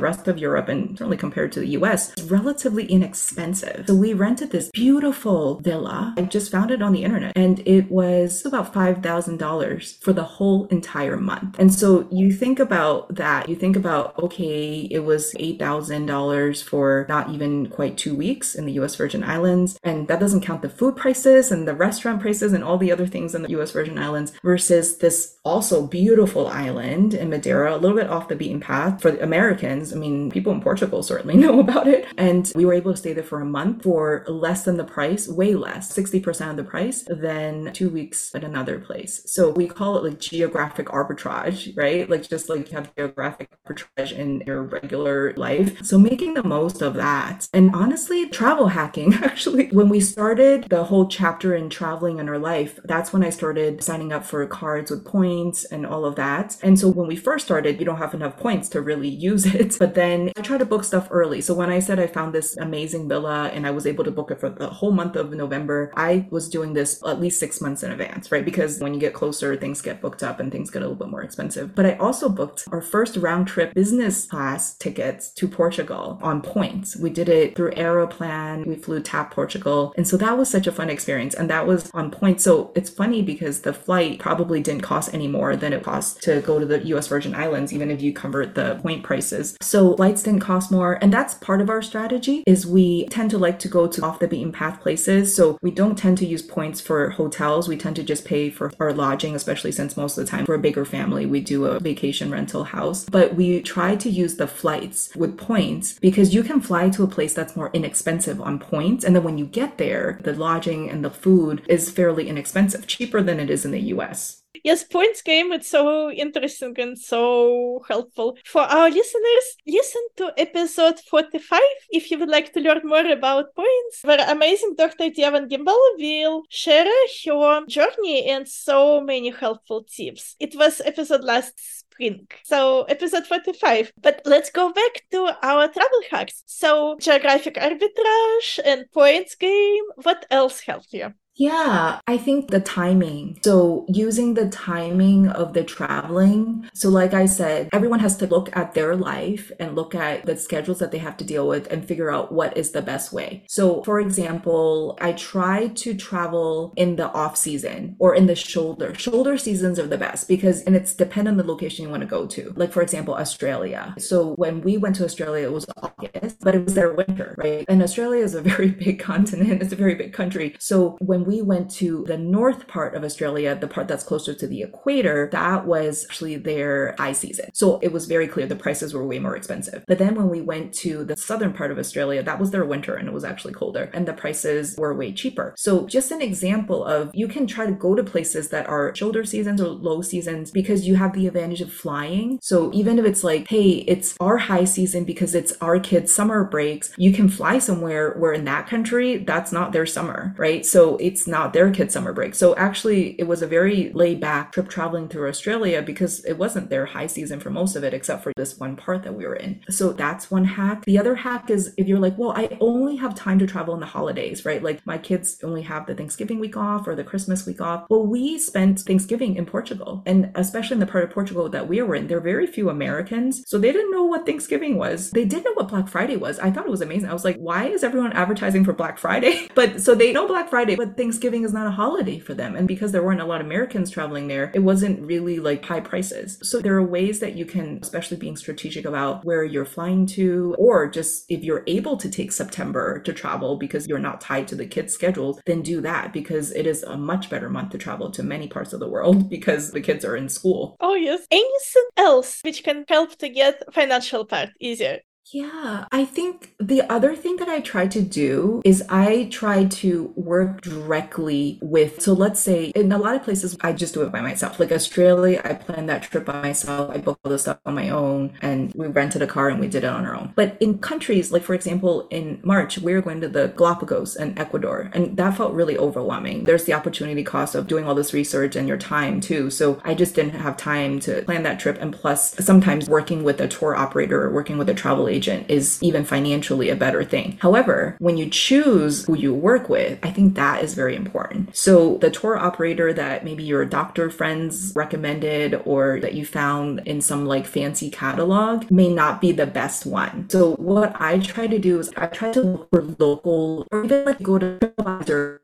rest 0.00 0.28
of 0.28 0.38
Europe 0.38 0.68
and 0.68 0.98
certainly 0.98 1.16
compared 1.16 1.52
to 1.52 1.60
the 1.60 1.68
US 1.78 2.12
is 2.16 2.30
relatively 2.30 2.84
inexpensive. 2.86 3.84
So 3.86 3.94
we 3.94 4.12
rented 4.26 4.50
this 4.50 4.70
beautiful 4.70 5.60
villa. 5.60 6.12
I 6.18 6.22
just 6.22 6.50
found 6.50 6.72
it 6.72 6.82
on 6.82 6.92
the 6.92 7.04
internet 7.04 7.32
and 7.36 7.60
it 7.64 7.88
was 7.88 8.44
about 8.44 8.74
$5,000 8.74 10.02
for 10.02 10.12
the 10.12 10.24
whole 10.24 10.66
entire 10.66 11.16
month. 11.16 11.56
And 11.60 11.72
so 11.72 12.08
you 12.10 12.32
think 12.32 12.58
about 12.58 13.14
that, 13.14 13.48
you 13.48 13.54
think 13.54 13.76
about, 13.76 14.18
okay, 14.18 14.88
it 14.90 15.04
was 15.04 15.32
$8,000 15.34 16.64
for 16.64 17.06
not 17.08 17.30
even 17.30 17.68
quite 17.68 17.96
two 17.96 18.16
weeks 18.16 18.56
in 18.56 18.66
the 18.66 18.72
US 18.80 18.96
Virgin 18.96 19.22
Islands. 19.22 19.78
And 19.84 20.08
that 20.08 20.18
doesn't 20.18 20.40
count 20.40 20.62
the 20.62 20.68
food 20.68 20.96
prices 20.96 21.52
and 21.52 21.68
the 21.68 21.74
restaurant 21.74 22.20
prices 22.20 22.52
and 22.52 22.64
all 22.64 22.78
the 22.78 22.90
other 22.90 23.06
things 23.06 23.32
in 23.32 23.42
the 23.42 23.50
US 23.60 23.70
Virgin 23.70 23.96
Islands 23.96 24.32
versus 24.42 24.98
this 24.98 25.36
also 25.44 25.86
beautiful 25.86 26.48
island 26.48 27.14
in 27.14 27.30
Madeira, 27.30 27.76
a 27.76 27.78
little 27.78 27.96
bit 27.96 28.10
off 28.10 28.26
the 28.26 28.34
beaten 28.34 28.58
path 28.58 29.00
for 29.00 29.12
the 29.12 29.22
Americans. 29.22 29.92
I 29.92 29.96
mean, 29.96 30.32
people 30.32 30.52
in 30.52 30.60
Portugal 30.60 31.04
certainly 31.04 31.36
know 31.44 31.60
about 31.60 31.86
it. 31.86 32.06
And 32.18 32.50
we 32.56 32.64
were 32.64 32.74
able 32.74 32.90
to 32.90 32.96
stay 32.96 33.12
there 33.12 33.22
for 33.22 33.40
a 33.40 33.44
month 33.44 33.84
for 33.84 34.15
less 34.28 34.64
than 34.64 34.76
the 34.76 34.84
price, 34.84 35.28
way 35.28 35.54
less, 35.54 35.96
60% 35.96 36.50
of 36.50 36.56
the 36.56 36.64
price 36.64 37.04
than 37.08 37.72
two 37.72 37.88
weeks 37.88 38.34
at 38.34 38.44
another 38.44 38.78
place. 38.78 39.22
So 39.26 39.50
we 39.50 39.66
call 39.66 39.96
it 39.96 40.04
like 40.04 40.20
geographic 40.20 40.86
arbitrage, 40.86 41.76
right? 41.76 42.08
Like 42.08 42.28
just 42.28 42.48
like 42.48 42.70
you 42.70 42.76
have 42.76 42.94
geographic 42.94 43.48
arbitrage 43.66 44.12
in 44.12 44.42
your 44.46 44.62
regular 44.62 45.34
life. 45.34 45.84
So 45.84 45.98
making 45.98 46.34
the 46.34 46.42
most 46.42 46.82
of 46.82 46.94
that. 46.94 47.48
And 47.52 47.74
honestly, 47.74 48.28
travel 48.28 48.68
hacking, 48.68 49.14
actually, 49.22 49.68
when 49.68 49.88
we 49.88 50.00
started 50.00 50.64
the 50.64 50.84
whole 50.84 51.08
chapter 51.08 51.54
in 51.54 51.70
traveling 51.70 52.18
in 52.18 52.28
our 52.28 52.38
life, 52.38 52.78
that's 52.84 53.12
when 53.12 53.24
I 53.24 53.30
started 53.30 53.82
signing 53.82 54.12
up 54.12 54.24
for 54.24 54.46
cards 54.46 54.90
with 54.90 55.04
points 55.04 55.64
and 55.64 55.86
all 55.86 56.04
of 56.04 56.16
that. 56.16 56.56
And 56.62 56.78
so 56.78 56.88
when 56.88 57.06
we 57.06 57.16
first 57.16 57.44
started, 57.44 57.78
you 57.78 57.86
don't 57.86 57.98
have 57.98 58.14
enough 58.14 58.36
points 58.36 58.68
to 58.70 58.80
really 58.80 59.08
use 59.08 59.46
it. 59.46 59.76
But 59.86 59.94
then 59.94 60.32
I 60.36 60.40
try 60.40 60.58
to 60.58 60.64
book 60.64 60.84
stuff 60.84 61.08
early. 61.10 61.40
So 61.40 61.54
when 61.54 61.70
I 61.70 61.80
said 61.80 62.00
I 62.00 62.06
found 62.06 62.34
this 62.34 62.56
amazing 62.56 63.08
villa 63.08 63.50
and 63.52 63.66
I 63.66 63.70
was 63.70 63.86
able 63.86 64.04
to 64.06 64.10
book 64.10 64.30
it 64.30 64.40
for 64.40 64.48
the 64.48 64.68
whole 64.68 64.92
month 64.92 65.16
of 65.16 65.32
November, 65.32 65.92
I 65.96 66.26
was 66.30 66.48
doing 66.48 66.72
this 66.72 67.02
at 67.06 67.20
least 67.20 67.38
six 67.38 67.60
months 67.60 67.82
in 67.82 67.92
advance, 67.92 68.32
right? 68.32 68.44
Because 68.44 68.80
when 68.80 68.94
you 68.94 69.00
get 69.00 69.14
closer, 69.14 69.54
things 69.56 69.82
get 69.82 70.00
booked 70.00 70.22
up 70.22 70.40
and 70.40 70.50
things 70.50 70.70
get 70.70 70.82
a 70.82 70.86
little 70.86 70.96
bit 70.96 71.10
more 71.10 71.22
expensive. 71.22 71.74
But 71.74 71.86
I 71.86 71.94
also 71.96 72.28
booked 72.28 72.64
our 72.72 72.80
first 72.80 73.16
round 73.16 73.46
trip 73.46 73.74
business 73.74 74.26
class 74.26 74.74
tickets 74.76 75.30
to 75.32 75.48
Portugal 75.48 76.18
on 76.22 76.40
points. 76.40 76.96
We 76.96 77.10
did 77.10 77.28
it 77.28 77.54
through 77.54 77.72
Aeroplan. 77.72 78.66
We 78.66 78.76
flew 78.76 79.00
TAP 79.00 79.32
Portugal. 79.32 79.92
And 79.96 80.08
so 80.08 80.16
that 80.16 80.38
was 80.38 80.48
such 80.48 80.66
a 80.66 80.72
fun 80.72 80.90
experience. 80.90 81.34
And 81.34 81.50
that 81.50 81.66
was 81.66 81.90
on 81.92 82.10
points. 82.10 82.44
So 82.44 82.72
it's 82.74 82.90
funny 82.90 83.22
because 83.22 83.60
the 83.60 83.72
flight 83.72 84.18
probably 84.18 84.60
didn't 84.60 84.82
cost 84.82 85.12
any 85.12 85.28
more 85.28 85.56
than 85.56 85.72
it 85.72 85.82
cost 85.82 86.22
to 86.22 86.40
go 86.40 86.58
to 86.58 86.66
the 86.66 86.84
US 86.86 87.08
Virgin 87.08 87.34
Islands, 87.34 87.72
even 87.72 87.90
if 87.90 88.00
you 88.00 88.12
convert 88.12 88.54
the 88.54 88.78
point 88.82 89.02
prices. 89.02 89.56
So 89.60 89.96
flights 89.96 90.22
didn't 90.22 90.40
cost 90.40 90.70
more. 90.70 90.94
And 91.02 91.12
that's 91.12 91.34
part 91.34 91.60
of 91.60 91.68
our 91.70 91.82
strategy 91.82 92.42
is 92.46 92.66
we 92.66 93.06
tend 93.06 93.30
to 93.30 93.38
like 93.38 93.58
to 93.60 93.68
go 93.68 93.86
to 93.96 94.04
off 94.04 94.18
the 94.18 94.28
beaten 94.28 94.52
path 94.52 94.80
places. 94.80 95.34
So 95.34 95.58
we 95.60 95.70
don't 95.70 95.98
tend 95.98 96.18
to 96.18 96.26
use 96.26 96.42
points 96.42 96.80
for 96.80 97.10
hotels. 97.10 97.68
We 97.68 97.76
tend 97.76 97.96
to 97.96 98.02
just 98.02 98.24
pay 98.24 98.50
for 98.50 98.72
our 98.80 98.92
lodging, 98.92 99.34
especially 99.34 99.72
since 99.72 99.96
most 99.96 100.16
of 100.16 100.24
the 100.24 100.30
time 100.30 100.46
for 100.46 100.54
a 100.54 100.58
bigger 100.58 100.84
family, 100.84 101.26
we 101.26 101.40
do 101.40 101.66
a 101.66 101.80
vacation 101.80 102.30
rental 102.30 102.64
house. 102.64 103.04
But 103.04 103.34
we 103.34 103.60
try 103.62 103.96
to 103.96 104.08
use 104.08 104.36
the 104.36 104.46
flights 104.46 105.14
with 105.16 105.36
points 105.36 105.98
because 105.98 106.34
you 106.34 106.42
can 106.42 106.60
fly 106.60 106.88
to 106.90 107.02
a 107.02 107.08
place 107.08 107.34
that's 107.34 107.56
more 107.56 107.70
inexpensive 107.72 108.40
on 108.40 108.58
points. 108.58 109.04
And 109.04 109.14
then 109.14 109.24
when 109.24 109.38
you 109.38 109.46
get 109.46 109.78
there, 109.78 110.18
the 110.22 110.32
lodging 110.32 110.88
and 110.88 111.04
the 111.04 111.10
food 111.10 111.62
is 111.68 111.90
fairly 111.90 112.28
inexpensive, 112.28 112.86
cheaper 112.86 113.22
than 113.22 113.40
it 113.40 113.50
is 113.50 113.64
in 113.64 113.72
the 113.72 113.80
US. 113.94 114.42
Yes, 114.64 114.84
points 114.84 115.22
game, 115.22 115.52
it's 115.52 115.68
so 115.68 116.10
interesting 116.10 116.74
and 116.78 116.98
so 116.98 117.82
helpful. 117.88 118.36
For 118.44 118.62
our 118.62 118.90
listeners, 118.90 119.56
listen 119.66 120.02
to 120.16 120.32
episode 120.36 120.98
45 121.10 121.60
if 121.90 122.10
you 122.10 122.18
would 122.18 122.28
like 122.28 122.52
to 122.52 122.60
learn 122.60 122.82
more 122.84 123.06
about 123.06 123.54
points, 123.54 124.02
where 124.02 124.24
amazing 124.28 124.74
Dr. 124.76 125.10
Devon 125.10 125.48
Gimbal 125.48 125.78
will 125.98 126.42
share 126.48 126.84
her 126.84 127.66
journey 127.66 128.28
and 128.28 128.48
so 128.48 129.00
many 129.00 129.30
helpful 129.30 129.84
tips. 129.84 130.36
It 130.40 130.54
was 130.56 130.80
episode 130.84 131.24
last 131.24 131.54
spring. 131.80 132.26
So 132.44 132.82
episode 132.84 133.26
45. 133.26 133.92
But 134.00 134.22
let's 134.24 134.50
go 134.50 134.72
back 134.72 135.02
to 135.12 135.36
our 135.42 135.68
travel 135.68 136.00
hacks. 136.10 136.42
So 136.46 136.96
geographic 137.00 137.54
arbitrage 137.54 138.60
and 138.64 138.90
points 138.92 139.34
game. 139.34 139.84
What 140.02 140.26
else 140.30 140.60
helped 140.60 140.92
you? 140.92 141.14
Yeah, 141.36 142.00
I 142.06 142.16
think 142.16 142.50
the 142.50 142.60
timing. 142.60 143.38
So, 143.44 143.84
using 143.88 144.32
the 144.34 144.48
timing 144.48 145.28
of 145.28 145.52
the 145.52 145.64
traveling. 145.64 146.66
So, 146.72 146.88
like 146.88 147.12
I 147.12 147.26
said, 147.26 147.68
everyone 147.74 148.00
has 148.00 148.16
to 148.18 148.26
look 148.26 148.56
at 148.56 148.72
their 148.72 148.96
life 148.96 149.52
and 149.60 149.76
look 149.76 149.94
at 149.94 150.24
the 150.24 150.36
schedules 150.38 150.78
that 150.78 150.92
they 150.92 150.98
have 150.98 151.18
to 151.18 151.24
deal 151.24 151.46
with 151.46 151.70
and 151.70 151.86
figure 151.86 152.10
out 152.10 152.32
what 152.32 152.56
is 152.56 152.70
the 152.70 152.80
best 152.80 153.12
way. 153.12 153.44
So, 153.48 153.82
for 153.82 154.00
example, 154.00 154.96
I 154.98 155.12
try 155.12 155.68
to 155.68 155.94
travel 155.94 156.72
in 156.74 156.96
the 156.96 157.10
off 157.12 157.36
season 157.36 157.96
or 157.98 158.14
in 158.14 158.26
the 158.26 158.34
shoulder. 158.34 158.94
Shoulder 158.94 159.36
seasons 159.36 159.78
are 159.78 159.86
the 159.86 159.98
best 159.98 160.28
because, 160.28 160.62
and 160.62 160.74
it's 160.74 160.94
dependent 160.94 161.38
on 161.38 161.46
the 161.46 161.52
location 161.52 161.84
you 161.84 161.90
want 161.90 162.00
to 162.00 162.06
go 162.06 162.26
to. 162.28 162.54
Like, 162.56 162.72
for 162.72 162.80
example, 162.80 163.14
Australia. 163.14 163.94
So, 163.98 164.32
when 164.36 164.62
we 164.62 164.78
went 164.78 164.96
to 164.96 165.04
Australia, 165.04 165.48
it 165.48 165.52
was 165.52 165.66
August, 165.82 166.40
but 166.40 166.54
it 166.54 166.64
was 166.64 166.72
their 166.72 166.94
winter, 166.94 167.34
right? 167.36 167.66
And 167.68 167.82
Australia 167.82 168.24
is 168.24 168.34
a 168.34 168.40
very 168.56 168.70
big 168.70 168.98
continent, 168.98 169.60
it's 169.60 169.74
a 169.74 169.76
very 169.76 169.96
big 169.96 170.14
country. 170.14 170.56
So, 170.58 170.96
when 171.02 171.25
we 171.26 171.42
went 171.42 171.70
to 171.72 172.04
the 172.06 172.18
north 172.18 172.66
part 172.66 172.94
of 172.94 173.04
Australia, 173.04 173.54
the 173.54 173.68
part 173.68 173.88
that's 173.88 174.04
closer 174.04 174.34
to 174.34 174.46
the 174.46 174.62
equator, 174.62 175.28
that 175.32 175.66
was 175.66 176.04
actually 176.08 176.36
their 176.36 176.94
high 176.98 177.12
season. 177.12 177.50
So 177.52 177.78
it 177.80 177.92
was 177.92 178.06
very 178.06 178.28
clear 178.28 178.46
the 178.46 178.56
prices 178.56 178.94
were 178.94 179.06
way 179.06 179.18
more 179.18 179.36
expensive. 179.36 179.84
But 179.86 179.98
then 179.98 180.14
when 180.14 180.28
we 180.28 180.40
went 180.40 180.72
to 180.74 181.04
the 181.04 181.16
southern 181.16 181.52
part 181.52 181.70
of 181.70 181.78
Australia, 181.78 182.22
that 182.22 182.38
was 182.38 182.50
their 182.50 182.64
winter 182.64 182.94
and 182.94 183.08
it 183.08 183.14
was 183.14 183.24
actually 183.24 183.54
colder 183.54 183.90
and 183.92 184.06
the 184.06 184.12
prices 184.12 184.76
were 184.78 184.94
way 184.94 185.12
cheaper. 185.12 185.54
So 185.56 185.86
just 185.86 186.10
an 186.10 186.22
example 186.22 186.84
of 186.84 187.10
you 187.14 187.28
can 187.28 187.46
try 187.46 187.66
to 187.66 187.72
go 187.72 187.94
to 187.94 188.04
places 188.04 188.48
that 188.50 188.68
are 188.68 188.94
shoulder 188.94 189.24
seasons 189.24 189.60
or 189.60 189.68
low 189.68 190.02
seasons 190.02 190.50
because 190.50 190.86
you 190.86 190.96
have 190.96 191.12
the 191.12 191.26
advantage 191.26 191.60
of 191.60 191.72
flying. 191.72 192.38
So 192.42 192.72
even 192.72 192.98
if 192.98 193.04
it's 193.04 193.24
like, 193.24 193.48
hey, 193.48 193.84
it's 193.86 194.16
our 194.20 194.36
high 194.36 194.64
season 194.64 195.04
because 195.04 195.34
it's 195.34 195.52
our 195.60 195.78
kids' 195.80 196.14
summer 196.14 196.44
breaks, 196.44 196.92
you 196.96 197.12
can 197.12 197.28
fly 197.28 197.58
somewhere 197.58 198.14
where 198.14 198.32
in 198.32 198.44
that 198.44 198.66
country, 198.66 199.18
that's 199.18 199.52
not 199.52 199.72
their 199.72 199.86
summer, 199.86 200.34
right? 200.36 200.64
So 200.64 200.96
it's 200.98 201.15
it's 201.16 201.26
not 201.26 201.54
their 201.54 201.70
kids' 201.70 201.94
summer 201.94 202.12
break. 202.12 202.34
So 202.34 202.54
actually, 202.56 203.18
it 203.18 203.24
was 203.24 203.40
a 203.40 203.46
very 203.46 203.90
laid 203.94 204.20
back 204.20 204.52
trip 204.52 204.68
traveling 204.68 205.08
through 205.08 205.30
Australia 205.30 205.80
because 205.80 206.22
it 206.26 206.36
wasn't 206.36 206.68
their 206.68 206.84
high 206.84 207.06
season 207.06 207.40
for 207.40 207.48
most 207.48 207.74
of 207.74 207.82
it, 207.84 207.94
except 207.94 208.22
for 208.22 208.34
this 208.36 208.58
one 208.58 208.76
part 208.76 209.02
that 209.02 209.14
we 209.14 209.24
were 209.26 209.34
in. 209.34 209.62
So 209.70 209.94
that's 209.94 210.30
one 210.30 210.44
hack. 210.44 210.84
The 210.84 210.98
other 210.98 211.14
hack 211.14 211.48
is 211.48 211.72
if 211.78 211.88
you're 211.88 211.98
like, 211.98 212.18
well, 212.18 212.32
I 212.32 212.58
only 212.60 212.96
have 212.96 213.14
time 213.14 213.38
to 213.38 213.46
travel 213.46 213.72
in 213.72 213.80
the 213.80 213.86
holidays, 213.86 214.44
right? 214.44 214.62
Like 214.62 214.84
my 214.84 214.98
kids 214.98 215.38
only 215.42 215.62
have 215.62 215.86
the 215.86 215.94
Thanksgiving 215.94 216.38
week 216.38 216.54
off 216.54 216.86
or 216.86 216.94
the 216.94 217.02
Christmas 217.02 217.46
week 217.46 217.62
off. 217.62 217.86
Well, 217.88 218.06
we 218.06 218.38
spent 218.38 218.80
Thanksgiving 218.80 219.36
in 219.36 219.46
Portugal, 219.46 220.02
and 220.04 220.30
especially 220.34 220.74
in 220.74 220.80
the 220.80 220.86
part 220.86 221.04
of 221.04 221.10
Portugal 221.10 221.48
that 221.48 221.66
we 221.66 221.80
were 221.80 221.94
in, 221.94 222.08
there 222.08 222.18
are 222.18 222.32
very 222.32 222.46
few 222.46 222.68
Americans. 222.68 223.42
So 223.46 223.58
they 223.58 223.72
didn't 223.72 223.90
know 223.90 224.04
what 224.04 224.26
Thanksgiving 224.26 224.76
was. 224.76 225.12
They 225.12 225.24
did 225.24 225.46
know 225.46 225.54
what 225.54 225.68
Black 225.68 225.88
Friday 225.88 226.16
was. 226.16 226.38
I 226.40 226.50
thought 226.50 226.66
it 226.66 226.70
was 226.70 226.82
amazing. 226.82 227.08
I 227.08 227.14
was 227.14 227.24
like, 227.24 227.36
why 227.36 227.68
is 227.68 227.82
everyone 227.82 228.12
advertising 228.12 228.66
for 228.66 228.74
Black 228.74 228.98
Friday? 228.98 229.48
But 229.56 229.80
so 229.80 229.94
they 229.94 230.12
know 230.12 230.26
Black 230.26 230.50
Friday, 230.50 230.76
but 230.76 230.98
Thanksgiving 230.98 231.05
is 231.10 231.52
not 231.52 231.66
a 231.66 231.70
holiday 231.70 232.18
for 232.18 232.34
them. 232.34 232.56
And 232.56 232.68
because 232.68 232.92
there 232.92 233.02
weren't 233.02 233.20
a 233.20 233.24
lot 233.24 233.40
of 233.40 233.46
Americans 233.46 233.90
traveling 233.90 234.28
there, 234.28 234.50
it 234.54 234.60
wasn't 234.60 235.00
really 235.00 235.38
like 235.38 235.64
high 235.64 235.80
prices. 235.80 236.38
So 236.42 236.60
there 236.60 236.76
are 236.76 236.82
ways 236.82 237.20
that 237.20 237.36
you 237.36 237.44
can, 237.44 237.78
especially 237.82 238.16
being 238.16 238.36
strategic 238.36 238.84
about 238.84 239.24
where 239.24 239.44
you're 239.44 239.64
flying 239.64 240.06
to, 240.06 240.54
or 240.58 240.88
just 240.88 241.24
if 241.28 241.42
you're 241.42 241.64
able 241.66 241.96
to 241.96 242.08
take 242.08 242.32
September 242.32 243.00
to 243.00 243.12
travel 243.12 243.56
because 243.56 243.86
you're 243.86 243.98
not 243.98 244.20
tied 244.20 244.48
to 244.48 244.54
the 244.54 244.66
kids' 244.66 244.94
schedules, 244.94 245.40
then 245.46 245.62
do 245.62 245.80
that 245.80 246.12
because 246.12 246.52
it 246.52 246.66
is 246.66 246.82
a 246.82 246.96
much 246.96 247.30
better 247.30 247.48
month 247.48 247.70
to 247.70 247.78
travel 247.78 248.10
to 248.10 248.22
many 248.22 248.48
parts 248.48 248.72
of 248.72 248.80
the 248.80 248.88
world 248.88 249.28
because 249.36 249.70
the 249.70 249.80
kids 249.80 250.04
are 250.04 250.16
in 250.16 250.28
school. 250.28 250.76
Oh, 250.80 250.94
yes. 250.94 251.26
Anything 251.30 251.88
else 251.96 252.40
which 252.42 252.64
can 252.64 252.84
help 252.88 253.16
to 253.18 253.28
get 253.28 253.62
financial 253.72 254.24
part 254.24 254.50
easier? 254.60 255.00
Yeah, 255.32 255.86
I 255.90 256.04
think 256.04 256.54
the 256.60 256.82
other 256.82 257.16
thing 257.16 257.36
that 257.38 257.48
I 257.48 257.58
try 257.60 257.88
to 257.88 258.00
do 258.00 258.62
is 258.64 258.84
I 258.88 259.28
try 259.32 259.64
to 259.64 260.12
work 260.14 260.60
directly 260.60 261.58
with, 261.60 262.00
so 262.00 262.12
let's 262.12 262.38
say 262.38 262.66
in 262.76 262.92
a 262.92 262.98
lot 262.98 263.16
of 263.16 263.24
places, 263.24 263.56
I 263.60 263.72
just 263.72 263.94
do 263.94 264.02
it 264.02 264.12
by 264.12 264.20
myself. 264.20 264.60
Like 264.60 264.70
Australia, 264.70 265.40
I 265.44 265.54
planned 265.54 265.88
that 265.88 266.04
trip 266.04 266.26
by 266.26 266.40
myself. 266.40 266.90
I 266.94 266.98
booked 266.98 267.22
all 267.24 267.32
the 267.32 267.40
stuff 267.40 267.58
on 267.66 267.74
my 267.74 267.88
own 267.88 268.34
and 268.40 268.72
we 268.76 268.86
rented 268.86 269.20
a 269.20 269.26
car 269.26 269.48
and 269.48 269.58
we 269.58 269.66
did 269.66 269.82
it 269.82 269.88
on 269.88 270.06
our 270.06 270.14
own. 270.14 270.32
But 270.36 270.56
in 270.60 270.78
countries, 270.78 271.32
like 271.32 271.42
for 271.42 271.54
example, 271.54 272.06
in 272.12 272.38
March, 272.44 272.78
we 272.78 272.94
were 272.94 273.02
going 273.02 273.20
to 273.22 273.28
the 273.28 273.48
Galapagos 273.48 274.14
and 274.14 274.38
Ecuador, 274.38 274.90
and 274.92 275.16
that 275.16 275.36
felt 275.36 275.54
really 275.54 275.76
overwhelming. 275.76 276.44
There's 276.44 276.64
the 276.64 276.74
opportunity 276.74 277.24
cost 277.24 277.56
of 277.56 277.66
doing 277.66 277.84
all 277.84 277.96
this 277.96 278.14
research 278.14 278.54
and 278.54 278.68
your 278.68 278.76
time 278.76 279.20
too. 279.20 279.50
So 279.50 279.80
I 279.82 279.94
just 279.94 280.14
didn't 280.14 280.38
have 280.38 280.56
time 280.56 281.00
to 281.00 281.22
plan 281.22 281.42
that 281.42 281.58
trip. 281.58 281.78
And 281.80 281.92
plus, 281.92 282.36
sometimes 282.36 282.88
working 282.88 283.24
with 283.24 283.40
a 283.40 283.48
tour 283.48 283.74
operator 283.74 284.22
or 284.22 284.30
working 284.30 284.56
with 284.56 284.68
a 284.68 284.74
travel 284.74 285.08
agent 285.08 285.15
is 285.48 285.82
even 285.82 286.04
financially 286.04 286.68
a 286.68 286.76
better 286.76 287.04
thing. 287.04 287.38
However, 287.40 287.96
when 287.98 288.16
you 288.16 288.28
choose 288.28 289.04
who 289.06 289.16
you 289.16 289.32
work 289.32 289.68
with, 289.68 289.98
I 290.02 290.10
think 290.10 290.34
that 290.34 290.62
is 290.62 290.74
very 290.74 290.96
important. 290.96 291.56
So 291.56 291.98
the 291.98 292.10
tour 292.10 292.36
operator 292.36 292.92
that 292.92 293.24
maybe 293.24 293.44
your 293.44 293.64
doctor 293.64 294.10
friends 294.10 294.72
recommended 294.76 295.62
or 295.64 296.00
that 296.00 296.14
you 296.14 296.26
found 296.26 296.80
in 296.86 297.00
some 297.00 297.26
like 297.26 297.46
fancy 297.46 297.90
catalog 297.90 298.70
may 298.70 298.92
not 298.92 299.20
be 299.20 299.32
the 299.32 299.46
best 299.46 299.86
one. 299.86 300.28
So 300.30 300.54
what 300.56 301.00
I 301.00 301.18
try 301.18 301.46
to 301.46 301.58
do 301.58 301.78
is 301.78 301.90
I 301.96 302.06
try 302.06 302.32
to 302.32 302.42
look 302.42 302.70
for 302.70 302.82
local 302.98 303.66
or 303.70 303.84
even 303.84 304.04
like 304.04 304.22
go 304.22 304.38
to 304.38 304.58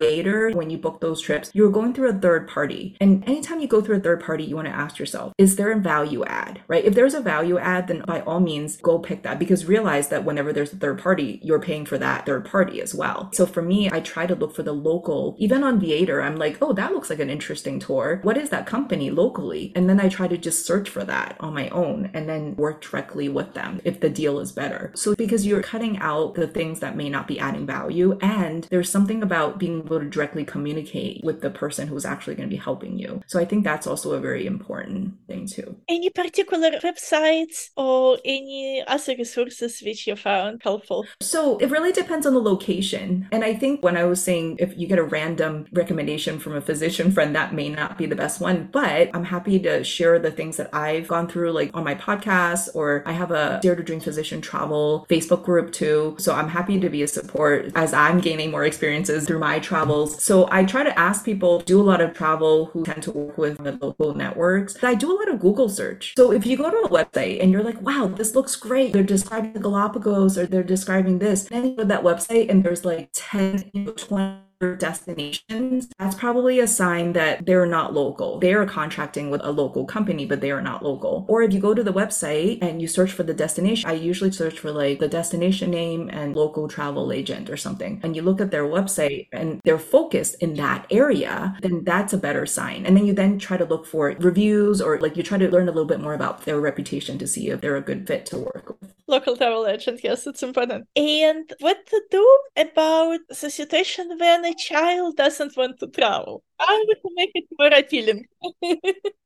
later 0.00 0.50
when 0.50 0.70
you 0.70 0.78
book 0.78 1.00
those 1.00 1.20
trips, 1.20 1.50
you're 1.54 1.70
going 1.70 1.92
through 1.94 2.10
a 2.10 2.14
third 2.14 2.48
party. 2.48 2.96
And 3.00 3.24
anytime 3.28 3.60
you 3.60 3.68
go 3.68 3.80
through 3.80 3.96
a 3.96 4.00
third 4.00 4.22
party, 4.22 4.44
you 4.44 4.56
want 4.56 4.68
to 4.68 4.74
ask 4.74 4.98
yourself, 4.98 5.32
is 5.38 5.56
there 5.56 5.72
a 5.72 5.78
value 5.78 6.24
add, 6.24 6.60
right? 6.68 6.84
If 6.84 6.94
there's 6.94 7.14
a 7.14 7.20
value 7.20 7.58
add, 7.58 7.88
then 7.88 8.04
by 8.06 8.20
all 8.20 8.40
means 8.40 8.76
go 8.76 8.98
pick 8.98 9.22
that 9.22 9.38
because 9.38 9.61
realize 9.64 10.08
that 10.08 10.24
whenever 10.24 10.52
there's 10.52 10.72
a 10.72 10.76
third 10.76 10.98
party, 10.98 11.40
you're 11.42 11.60
paying 11.60 11.86
for 11.86 11.98
that 11.98 12.26
third 12.26 12.44
party 12.44 12.80
as 12.80 12.94
well. 12.94 13.30
So 13.32 13.46
for 13.46 13.62
me, 13.62 13.90
I 13.90 14.00
try 14.00 14.26
to 14.26 14.34
look 14.34 14.54
for 14.54 14.62
the 14.62 14.72
local, 14.72 15.36
even 15.38 15.64
on 15.64 15.80
Viator, 15.80 16.22
I'm 16.22 16.36
like, 16.36 16.58
oh, 16.60 16.72
that 16.72 16.92
looks 16.92 17.10
like 17.10 17.18
an 17.18 17.30
interesting 17.30 17.78
tour. 17.78 18.20
What 18.22 18.36
is 18.36 18.50
that 18.50 18.66
company 18.66 19.10
locally? 19.10 19.72
And 19.74 19.88
then 19.88 20.00
I 20.00 20.08
try 20.08 20.28
to 20.28 20.38
just 20.38 20.66
search 20.66 20.88
for 20.88 21.04
that 21.04 21.36
on 21.40 21.54
my 21.54 21.68
own 21.68 22.10
and 22.14 22.28
then 22.28 22.56
work 22.56 22.82
directly 22.82 23.28
with 23.28 23.54
them 23.54 23.80
if 23.84 24.00
the 24.00 24.10
deal 24.10 24.40
is 24.40 24.52
better. 24.52 24.92
So 24.94 25.14
because 25.14 25.46
you're 25.46 25.62
cutting 25.62 25.98
out 25.98 26.34
the 26.34 26.46
things 26.46 26.80
that 26.80 26.96
may 26.96 27.08
not 27.08 27.28
be 27.28 27.38
adding 27.38 27.66
value 27.66 28.18
and 28.20 28.64
there's 28.70 28.90
something 28.90 29.22
about 29.22 29.58
being 29.58 29.80
able 29.80 30.00
to 30.00 30.08
directly 30.08 30.44
communicate 30.44 31.22
with 31.24 31.40
the 31.40 31.50
person 31.50 31.88
who's 31.88 32.04
actually 32.04 32.34
going 32.34 32.48
to 32.48 32.54
be 32.54 32.62
helping 32.62 32.98
you. 32.98 33.22
So 33.26 33.38
I 33.38 33.44
think 33.44 33.64
that's 33.64 33.86
also 33.86 34.12
a 34.12 34.20
very 34.20 34.46
important 34.46 35.14
thing 35.26 35.46
too. 35.46 35.76
Any 35.88 36.10
particular 36.10 36.70
websites 36.82 37.70
or 37.76 38.18
any 38.24 38.82
other 38.86 39.14
resources 39.16 39.51
which 39.60 40.06
you 40.06 40.16
found 40.16 40.60
helpful? 40.62 41.06
So 41.20 41.58
it 41.58 41.70
really 41.70 41.92
depends 41.92 42.26
on 42.26 42.34
the 42.34 42.40
location. 42.40 43.28
And 43.32 43.44
I 43.44 43.54
think 43.54 43.82
when 43.82 43.96
I 43.96 44.04
was 44.04 44.22
saying 44.22 44.56
if 44.58 44.76
you 44.76 44.86
get 44.86 44.98
a 44.98 45.02
random 45.04 45.66
recommendation 45.72 46.38
from 46.38 46.54
a 46.54 46.60
physician 46.60 47.12
friend, 47.12 47.34
that 47.34 47.54
may 47.54 47.68
not 47.68 47.98
be 47.98 48.06
the 48.06 48.16
best 48.16 48.40
one. 48.40 48.68
But 48.72 49.10
I'm 49.14 49.24
happy 49.24 49.58
to 49.60 49.84
share 49.84 50.18
the 50.18 50.30
things 50.30 50.56
that 50.56 50.74
I've 50.74 51.08
gone 51.08 51.28
through, 51.28 51.52
like 51.52 51.70
on 51.74 51.84
my 51.84 51.94
podcast, 51.94 52.68
or 52.74 53.02
I 53.06 53.12
have 53.12 53.30
a 53.30 53.58
Dare 53.62 53.76
to 53.76 53.82
Dream 53.82 54.00
Physician 54.00 54.40
Travel 54.40 55.06
Facebook 55.08 55.44
group 55.44 55.72
too. 55.72 56.16
So 56.18 56.34
I'm 56.34 56.48
happy 56.48 56.78
to 56.80 56.88
be 56.88 57.02
a 57.02 57.08
support 57.08 57.72
as 57.74 57.92
I'm 57.92 58.20
gaining 58.20 58.50
more 58.50 58.64
experiences 58.64 59.26
through 59.26 59.40
my 59.40 59.58
travels. 59.58 60.22
So 60.22 60.48
I 60.50 60.64
try 60.64 60.82
to 60.84 60.98
ask 60.98 61.24
people 61.24 61.60
do 61.60 61.80
a 61.80 61.82
lot 61.82 62.00
of 62.00 62.14
travel 62.14 62.66
who 62.66 62.84
tend 62.84 63.02
to 63.04 63.10
work 63.10 63.38
with 63.38 63.58
the 63.58 63.72
local 63.72 64.14
networks. 64.14 64.82
I 64.82 64.94
do 64.94 65.12
a 65.12 65.16
lot 65.16 65.28
of 65.28 65.40
Google 65.40 65.68
search. 65.68 66.14
So 66.16 66.32
if 66.32 66.46
you 66.46 66.56
go 66.56 66.70
to 66.70 66.76
a 66.76 66.88
website 66.88 67.42
and 67.42 67.50
you're 67.50 67.62
like, 67.62 67.80
wow, 67.80 68.06
this 68.06 68.34
looks 68.34 68.56
great. 68.56 68.92
They're 68.92 69.02
describing 69.02 69.41
the 69.50 69.60
Galapagos 69.60 70.38
or 70.38 70.46
they're 70.46 70.62
describing 70.62 71.18
this. 71.18 71.44
Then 71.44 71.64
you 71.64 71.76
go 71.76 71.82
to 71.82 71.88
that 71.88 72.02
website 72.02 72.50
and 72.50 72.64
there's 72.64 72.84
like 72.84 73.10
10, 73.12 73.72
20 73.96 74.40
destinations, 74.62 75.88
that's 75.98 76.14
probably 76.14 76.60
a 76.60 76.66
sign 76.66 77.12
that 77.12 77.44
they're 77.44 77.66
not 77.66 77.92
local. 77.92 78.38
They 78.38 78.54
are 78.54 78.66
contracting 78.66 79.30
with 79.30 79.40
a 79.44 79.50
local 79.50 79.84
company, 79.84 80.26
but 80.26 80.40
they 80.40 80.50
are 80.50 80.62
not 80.62 80.82
local. 80.82 81.26
Or 81.28 81.42
if 81.42 81.52
you 81.52 81.60
go 81.60 81.74
to 81.74 81.82
the 81.82 81.92
website 81.92 82.58
and 82.62 82.80
you 82.80 82.88
search 82.88 83.12
for 83.12 83.22
the 83.22 83.34
destination, 83.34 83.88
I 83.88 83.94
usually 83.94 84.30
search 84.30 84.58
for 84.58 84.70
like 84.70 84.98
the 84.98 85.08
destination 85.08 85.70
name 85.70 86.08
and 86.12 86.36
local 86.36 86.68
travel 86.68 87.12
agent 87.12 87.50
or 87.50 87.56
something. 87.56 88.00
And 88.02 88.14
you 88.16 88.22
look 88.22 88.40
at 88.40 88.50
their 88.50 88.64
website 88.64 89.28
and 89.32 89.60
they're 89.64 89.78
focused 89.78 90.36
in 90.40 90.54
that 90.54 90.86
area, 90.90 91.56
then 91.62 91.84
that's 91.84 92.12
a 92.12 92.18
better 92.18 92.46
sign. 92.46 92.86
And 92.86 92.96
then 92.96 93.06
you 93.06 93.12
then 93.12 93.38
try 93.38 93.56
to 93.56 93.64
look 93.64 93.86
for 93.86 94.14
reviews 94.18 94.80
or 94.80 94.98
like 95.00 95.16
you 95.16 95.22
try 95.22 95.38
to 95.38 95.50
learn 95.50 95.68
a 95.68 95.72
little 95.72 95.88
bit 95.88 96.00
more 96.00 96.14
about 96.14 96.44
their 96.44 96.60
reputation 96.60 97.18
to 97.18 97.26
see 97.26 97.50
if 97.50 97.60
they're 97.60 97.76
a 97.76 97.80
good 97.80 98.06
fit 98.06 98.26
to 98.26 98.38
work 98.38 98.76
with. 98.80 98.92
Local 99.08 99.36
travel 99.36 99.66
agent, 99.66 100.00
yes, 100.02 100.26
it's 100.26 100.42
important. 100.42 100.86
And 100.96 101.52
what 101.58 101.84
to 101.86 102.02
do 102.10 102.38
about 102.56 103.20
the 103.28 103.50
situation 103.50 104.16
when 104.18 104.44
a 104.52 104.54
child 104.54 105.16
doesn't 105.16 105.56
want 105.56 105.80
to 105.80 105.86
travel? 105.88 106.44
How 106.66 106.78
would 106.78 106.98
make 107.16 107.30
it 107.34 107.44
more 107.58 107.68
appealing? 107.68 108.26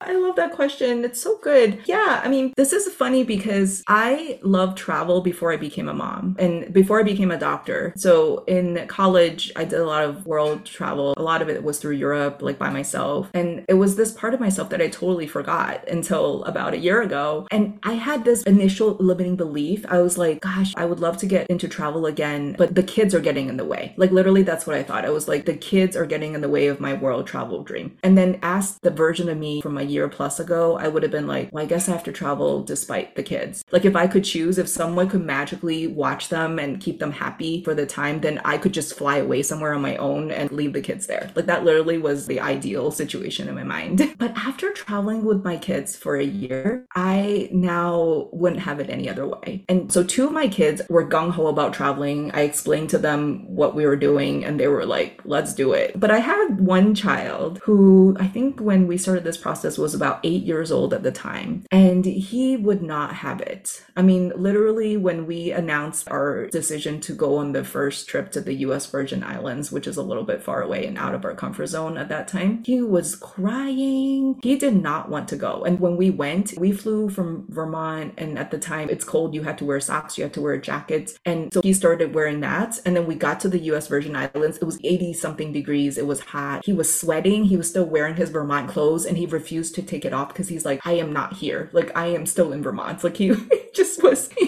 I 0.00 0.14
love 0.14 0.36
that 0.36 0.52
question. 0.52 1.04
It's 1.04 1.20
so 1.20 1.38
good. 1.42 1.80
Yeah, 1.86 2.20
I 2.22 2.28
mean, 2.28 2.52
this 2.56 2.72
is 2.72 2.92
funny 2.92 3.24
because 3.24 3.82
I 3.88 4.38
loved 4.42 4.78
travel 4.78 5.20
before 5.20 5.52
I 5.52 5.56
became 5.56 5.88
a 5.88 5.94
mom 5.94 6.36
and 6.38 6.72
before 6.72 7.00
I 7.00 7.02
became 7.02 7.30
a 7.30 7.38
doctor. 7.38 7.92
So 7.96 8.44
in 8.44 8.86
college, 8.88 9.52
I 9.56 9.64
did 9.64 9.80
a 9.80 9.86
lot 9.86 10.04
of 10.04 10.26
world 10.26 10.64
travel. 10.64 11.14
A 11.16 11.22
lot 11.22 11.42
of 11.42 11.48
it 11.48 11.62
was 11.62 11.78
through 11.78 11.94
Europe, 11.94 12.40
like 12.40 12.58
by 12.58 12.70
myself. 12.70 13.30
And 13.34 13.64
it 13.68 13.74
was 13.74 13.96
this 13.96 14.12
part 14.12 14.34
of 14.34 14.40
myself 14.40 14.70
that 14.70 14.80
I 14.80 14.88
totally 14.88 15.26
forgot 15.26 15.86
until 15.88 16.44
about 16.44 16.74
a 16.74 16.78
year 16.78 17.02
ago. 17.02 17.46
And 17.50 17.78
I 17.82 17.94
had 17.94 18.24
this 18.24 18.42
initial 18.44 18.96
limiting 18.98 19.36
belief. 19.36 19.84
I 19.88 19.98
was 19.98 20.16
like, 20.16 20.40
gosh, 20.40 20.72
I 20.76 20.84
would 20.84 21.00
love 21.00 21.16
to 21.18 21.26
get 21.26 21.46
into 21.48 21.68
travel 21.68 22.06
again, 22.06 22.54
but 22.58 22.74
the 22.74 22.82
kids 22.82 23.14
are 23.14 23.20
getting 23.20 23.48
in 23.48 23.56
the 23.56 23.64
way. 23.64 23.94
Like, 23.96 24.10
literally, 24.10 24.42
that's 24.42 24.66
what 24.66 24.76
I 24.76 24.82
thought. 24.82 25.04
I 25.04 25.10
was 25.10 25.28
like, 25.28 25.44
the 25.44 25.56
kids 25.56 25.96
are 25.96 26.06
getting 26.06 26.34
in 26.34 26.40
the 26.40 26.48
way 26.48 26.66
of 26.68 26.80
my 26.80 26.94
world 26.94 27.25
travel 27.26 27.62
dream. 27.62 27.96
And 28.02 28.16
then 28.16 28.38
ask 28.42 28.80
the 28.80 28.90
version 28.90 29.28
of 29.28 29.38
me 29.38 29.60
from 29.60 29.78
a 29.78 29.82
year 29.82 30.08
plus 30.08 30.40
ago, 30.40 30.78
I 30.78 30.88
would 30.88 31.02
have 31.02 31.12
been 31.12 31.26
like, 31.26 31.50
well, 31.52 31.64
I 31.64 31.66
guess 31.66 31.88
I 31.88 31.92
have 31.92 32.04
to 32.04 32.12
travel 32.12 32.62
despite 32.62 33.16
the 33.16 33.22
kids. 33.22 33.64
Like 33.72 33.84
if 33.84 33.96
I 33.96 34.06
could 34.06 34.24
choose, 34.24 34.58
if 34.58 34.68
someone 34.68 35.08
could 35.08 35.24
magically 35.24 35.86
watch 35.86 36.28
them 36.28 36.58
and 36.58 36.80
keep 36.80 36.98
them 36.98 37.12
happy 37.12 37.62
for 37.62 37.74
the 37.74 37.86
time, 37.86 38.20
then 38.20 38.40
I 38.44 38.58
could 38.58 38.72
just 38.72 38.94
fly 38.94 39.18
away 39.18 39.42
somewhere 39.42 39.74
on 39.74 39.82
my 39.82 39.96
own 39.96 40.30
and 40.30 40.50
leave 40.50 40.72
the 40.72 40.80
kids 40.80 41.06
there. 41.06 41.30
Like 41.34 41.46
that 41.46 41.64
literally 41.64 41.98
was 41.98 42.26
the 42.26 42.40
ideal 42.40 42.90
situation 42.90 43.48
in 43.48 43.54
my 43.54 43.64
mind. 43.64 44.02
But 44.18 44.36
after 44.36 44.72
traveling 44.72 45.24
with 45.24 45.44
my 45.44 45.56
kids 45.56 45.94
for 45.94 46.16
a 46.16 46.24
year, 46.24 46.86
I 46.94 47.48
now 47.52 48.28
wouldn't 48.32 48.62
have 48.62 48.80
it 48.80 48.88
any 48.88 49.10
other 49.10 49.26
way. 49.26 49.64
And 49.68 49.92
so 49.92 50.02
two 50.02 50.26
of 50.26 50.32
my 50.32 50.48
kids 50.48 50.80
were 50.88 51.06
gung 51.06 51.30
ho 51.30 51.48
about 51.48 51.74
traveling. 51.74 52.30
I 52.32 52.40
explained 52.42 52.90
to 52.90 52.98
them 52.98 53.44
what 53.46 53.74
we 53.74 53.84
were 53.84 53.96
doing 53.96 54.44
and 54.44 54.58
they 54.58 54.68
were 54.68 54.86
like, 54.86 55.20
let's 55.24 55.54
do 55.54 55.72
it. 55.72 55.98
But 55.98 56.10
I 56.10 56.18
had 56.18 56.60
one 56.60 56.94
child 56.94 57.15
who 57.62 58.16
I 58.18 58.26
think 58.26 58.60
when 58.60 58.86
we 58.86 58.98
started 58.98 59.24
this 59.24 59.36
process 59.36 59.78
was 59.78 59.94
about 59.94 60.20
eight 60.24 60.42
years 60.44 60.70
old 60.70 60.92
at 60.94 61.02
the 61.02 61.12
time, 61.12 61.64
and 61.70 62.04
he 62.04 62.56
would 62.56 62.82
not 62.82 63.14
have 63.14 63.40
it. 63.40 63.84
I 63.96 64.02
mean, 64.02 64.32
literally, 64.36 64.96
when 64.96 65.26
we 65.26 65.50
announced 65.50 66.08
our 66.10 66.46
decision 66.46 67.00
to 67.02 67.14
go 67.14 67.36
on 67.36 67.52
the 67.52 67.64
first 67.64 68.08
trip 68.08 68.30
to 68.32 68.40
the 68.40 68.54
US 68.54 68.86
Virgin 68.86 69.22
Islands, 69.22 69.72
which 69.72 69.86
is 69.86 69.96
a 69.96 70.02
little 70.02 70.24
bit 70.24 70.42
far 70.42 70.62
away 70.62 70.86
and 70.86 70.98
out 70.98 71.14
of 71.14 71.24
our 71.24 71.34
comfort 71.34 71.66
zone 71.66 71.96
at 71.96 72.08
that 72.08 72.28
time, 72.28 72.62
he 72.64 72.82
was 72.82 73.16
crying. 73.16 74.38
He 74.42 74.56
did 74.56 74.76
not 74.76 75.08
want 75.08 75.28
to 75.28 75.36
go. 75.36 75.64
And 75.64 75.80
when 75.80 75.96
we 75.96 76.10
went, 76.10 76.54
we 76.56 76.72
flew 76.72 77.08
from 77.08 77.46
Vermont, 77.48 78.14
and 78.16 78.38
at 78.38 78.50
the 78.50 78.58
time 78.58 78.88
it's 78.90 79.04
cold, 79.04 79.34
you 79.34 79.42
had 79.42 79.58
to 79.58 79.64
wear 79.64 79.80
socks, 79.80 80.18
you 80.18 80.24
had 80.24 80.34
to 80.34 80.40
wear 80.40 80.58
jackets. 80.58 81.18
And 81.24 81.52
so 81.52 81.60
he 81.62 81.72
started 81.72 82.14
wearing 82.14 82.40
that. 82.40 82.80
And 82.84 82.96
then 82.96 83.06
we 83.06 83.14
got 83.14 83.40
to 83.40 83.48
the 83.48 83.60
US 83.72 83.88
Virgin 83.88 84.16
Islands. 84.16 84.58
It 84.58 84.64
was 84.64 84.78
80 84.84 85.12
something 85.14 85.52
degrees. 85.52 85.98
It 85.98 86.06
was 86.06 86.20
hot. 86.20 86.64
He 86.64 86.72
was 86.72 86.95
sweating. 86.98 87.44
He 87.44 87.56
was 87.56 87.68
still 87.68 87.84
wearing 87.84 88.16
his 88.16 88.30
Vermont 88.30 88.68
clothes 88.68 89.04
and 89.04 89.16
he 89.16 89.26
refused 89.26 89.74
to 89.76 89.82
take 89.82 90.04
it 90.04 90.12
off 90.12 90.28
because 90.28 90.48
he's 90.48 90.64
like, 90.64 90.80
I 90.84 90.92
am 90.92 91.12
not 91.12 91.34
here. 91.34 91.70
Like, 91.72 91.96
I 91.96 92.06
am 92.06 92.26
still 92.26 92.52
in 92.52 92.62
Vermont. 92.62 93.02
Like, 93.04 93.16
he 93.16 93.34
just 93.74 94.02
was. 94.02 94.30